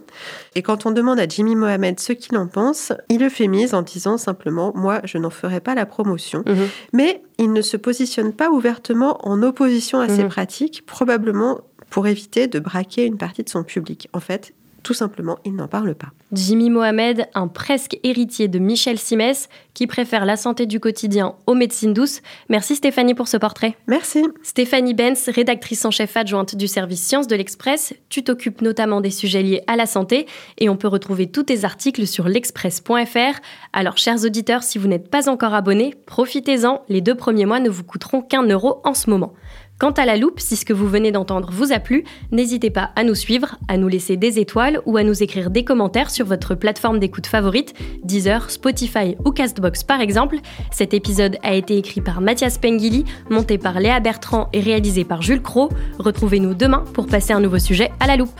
Et 0.55 0.61
quand 0.61 0.85
on 0.85 0.91
demande 0.91 1.19
à 1.19 1.27
Jimmy 1.27 1.55
Mohamed 1.55 1.99
ce 1.99 2.13
qu'il 2.13 2.37
en 2.37 2.47
pense, 2.47 2.91
il 3.09 3.19
le 3.21 3.29
fait 3.29 3.47
mise 3.47 3.73
en 3.73 3.81
disant 3.81 4.17
simplement 4.17 4.71
Moi, 4.75 5.01
je 5.03 5.17
n'en 5.17 5.29
ferai 5.29 5.59
pas 5.59 5.75
la 5.75 5.85
promotion. 5.85 6.43
Mhm. 6.47 6.67
Mais 6.93 7.21
il 7.37 7.53
ne 7.53 7.61
se 7.61 7.77
positionne 7.77 8.33
pas 8.33 8.49
ouvertement 8.51 9.17
en 9.27 9.41
opposition 9.43 9.99
à 9.99 10.07
ces 10.07 10.23
Mhm. 10.23 10.29
pratiques, 10.29 10.85
probablement 10.85 11.61
pour 11.91 12.07
éviter 12.07 12.47
de 12.47 12.57
braquer 12.57 13.05
une 13.05 13.17
partie 13.17 13.43
de 13.43 13.49
son 13.49 13.63
public. 13.63 14.09
En 14.13 14.19
fait, 14.19 14.55
tout 14.83 14.93
simplement, 14.95 15.37
il 15.45 15.55
n'en 15.55 15.67
parle 15.67 15.93
pas. 15.93 16.07
Jimmy 16.31 16.71
Mohamed, 16.71 17.27
un 17.35 17.47
presque 17.47 17.99
héritier 18.03 18.47
de 18.47 18.57
Michel 18.57 18.97
Simès, 18.97 19.47
qui 19.75 19.85
préfère 19.85 20.25
la 20.25 20.37
santé 20.37 20.65
du 20.65 20.79
quotidien 20.79 21.35
aux 21.45 21.53
médecines 21.53 21.93
douces. 21.93 22.21
Merci 22.49 22.75
Stéphanie 22.75 23.13
pour 23.13 23.27
ce 23.27 23.37
portrait. 23.37 23.75
Merci. 23.85 24.23
Stéphanie 24.41 24.95
Benz, 24.95 25.29
rédactrice 25.29 25.85
en 25.85 25.91
chef 25.91 26.17
adjointe 26.17 26.55
du 26.55 26.67
service 26.67 27.03
Sciences 27.03 27.27
de 27.27 27.35
l'Express. 27.35 27.93
Tu 28.09 28.23
t'occupes 28.23 28.61
notamment 28.61 29.01
des 29.01 29.11
sujets 29.11 29.43
liés 29.43 29.61
à 29.67 29.75
la 29.75 29.85
santé 29.85 30.25
et 30.57 30.69
on 30.69 30.77
peut 30.77 30.87
retrouver 30.87 31.27
tous 31.27 31.43
tes 31.43 31.63
articles 31.63 32.07
sur 32.07 32.27
l'express.fr. 32.27 33.39
Alors, 33.73 33.97
chers 33.97 34.25
auditeurs, 34.25 34.63
si 34.63 34.79
vous 34.79 34.87
n'êtes 34.87 35.11
pas 35.11 35.29
encore 35.29 35.53
abonnés, 35.53 35.93
profitez-en. 36.07 36.81
Les 36.89 37.01
deux 37.01 37.15
premiers 37.15 37.45
mois 37.45 37.59
ne 37.59 37.69
vous 37.69 37.83
coûteront 37.83 38.21
qu'un 38.21 38.43
euro 38.43 38.81
en 38.83 38.95
ce 38.95 39.09
moment. 39.09 39.33
Quant 39.81 39.89
à 39.89 40.05
la 40.05 40.15
loupe, 40.15 40.39
si 40.39 40.57
ce 40.57 40.63
que 40.63 40.73
vous 40.73 40.87
venez 40.87 41.11
d'entendre 41.11 41.49
vous 41.51 41.73
a 41.73 41.79
plu, 41.79 42.03
n'hésitez 42.31 42.69
pas 42.69 42.91
à 42.95 43.03
nous 43.03 43.15
suivre, 43.15 43.57
à 43.67 43.77
nous 43.77 43.87
laisser 43.87 44.15
des 44.15 44.37
étoiles 44.37 44.79
ou 44.85 44.95
à 44.95 45.01
nous 45.01 45.23
écrire 45.23 45.49
des 45.49 45.63
commentaires 45.63 46.11
sur 46.11 46.27
votre 46.27 46.53
plateforme 46.53 46.99
d'écoute 46.99 47.25
favorite, 47.25 47.73
Deezer, 48.03 48.51
Spotify 48.51 49.15
ou 49.25 49.31
Castbox 49.31 49.83
par 49.83 49.99
exemple. 49.99 50.37
Cet 50.69 50.93
épisode 50.93 51.37
a 51.41 51.55
été 51.55 51.77
écrit 51.77 52.01
par 52.01 52.21
Mathias 52.21 52.59
Pengili, 52.59 53.05
monté 53.31 53.57
par 53.57 53.79
Léa 53.79 53.99
Bertrand 53.99 54.49
et 54.53 54.59
réalisé 54.59 55.03
par 55.03 55.23
Jules 55.23 55.41
Cro. 55.41 55.69
Retrouvez-nous 55.97 56.53
demain 56.53 56.83
pour 56.93 57.07
passer 57.07 57.33
un 57.33 57.39
nouveau 57.39 57.57
sujet 57.57 57.89
à 57.99 58.05
la 58.05 58.17
loupe. 58.17 58.39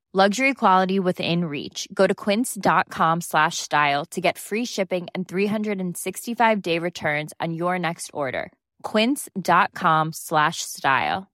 Luxury 0.13 0.53
quality 0.53 0.99
within 0.99 1.45
reach. 1.45 1.87
Go 1.93 2.05
to 2.05 2.13
quince.com 2.13 3.21
slash 3.21 3.59
style 3.59 4.03
to 4.07 4.19
get 4.19 4.37
free 4.37 4.65
shipping 4.65 5.07
and 5.15 5.25
365 5.25 6.61
day 6.61 6.79
returns 6.79 7.31
on 7.39 7.53
your 7.53 7.79
next 7.79 8.11
order. 8.13 8.51
Quince.com 8.83 10.11
slash 10.11 10.63
style. 10.63 11.31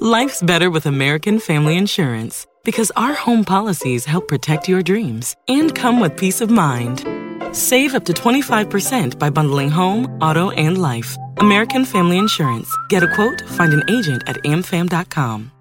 Life's 0.00 0.42
better 0.42 0.68
with 0.68 0.86
American 0.86 1.38
Family 1.38 1.76
Insurance 1.76 2.44
because 2.64 2.90
our 2.96 3.14
home 3.14 3.44
policies 3.44 4.04
help 4.04 4.26
protect 4.26 4.68
your 4.68 4.82
dreams 4.82 5.36
and 5.46 5.72
come 5.72 6.00
with 6.00 6.16
peace 6.16 6.40
of 6.40 6.50
mind. 6.50 7.04
Save 7.54 7.94
up 7.94 8.04
to 8.06 8.12
25% 8.12 9.16
by 9.16 9.30
bundling 9.30 9.70
home, 9.70 10.06
auto, 10.20 10.50
and 10.50 10.76
life. 10.76 11.16
American 11.36 11.84
Family 11.84 12.18
Insurance. 12.18 12.76
Get 12.88 13.04
a 13.04 13.14
quote, 13.14 13.42
find 13.50 13.72
an 13.72 13.88
agent 13.88 14.24
at 14.26 14.42
amfam.com. 14.42 15.52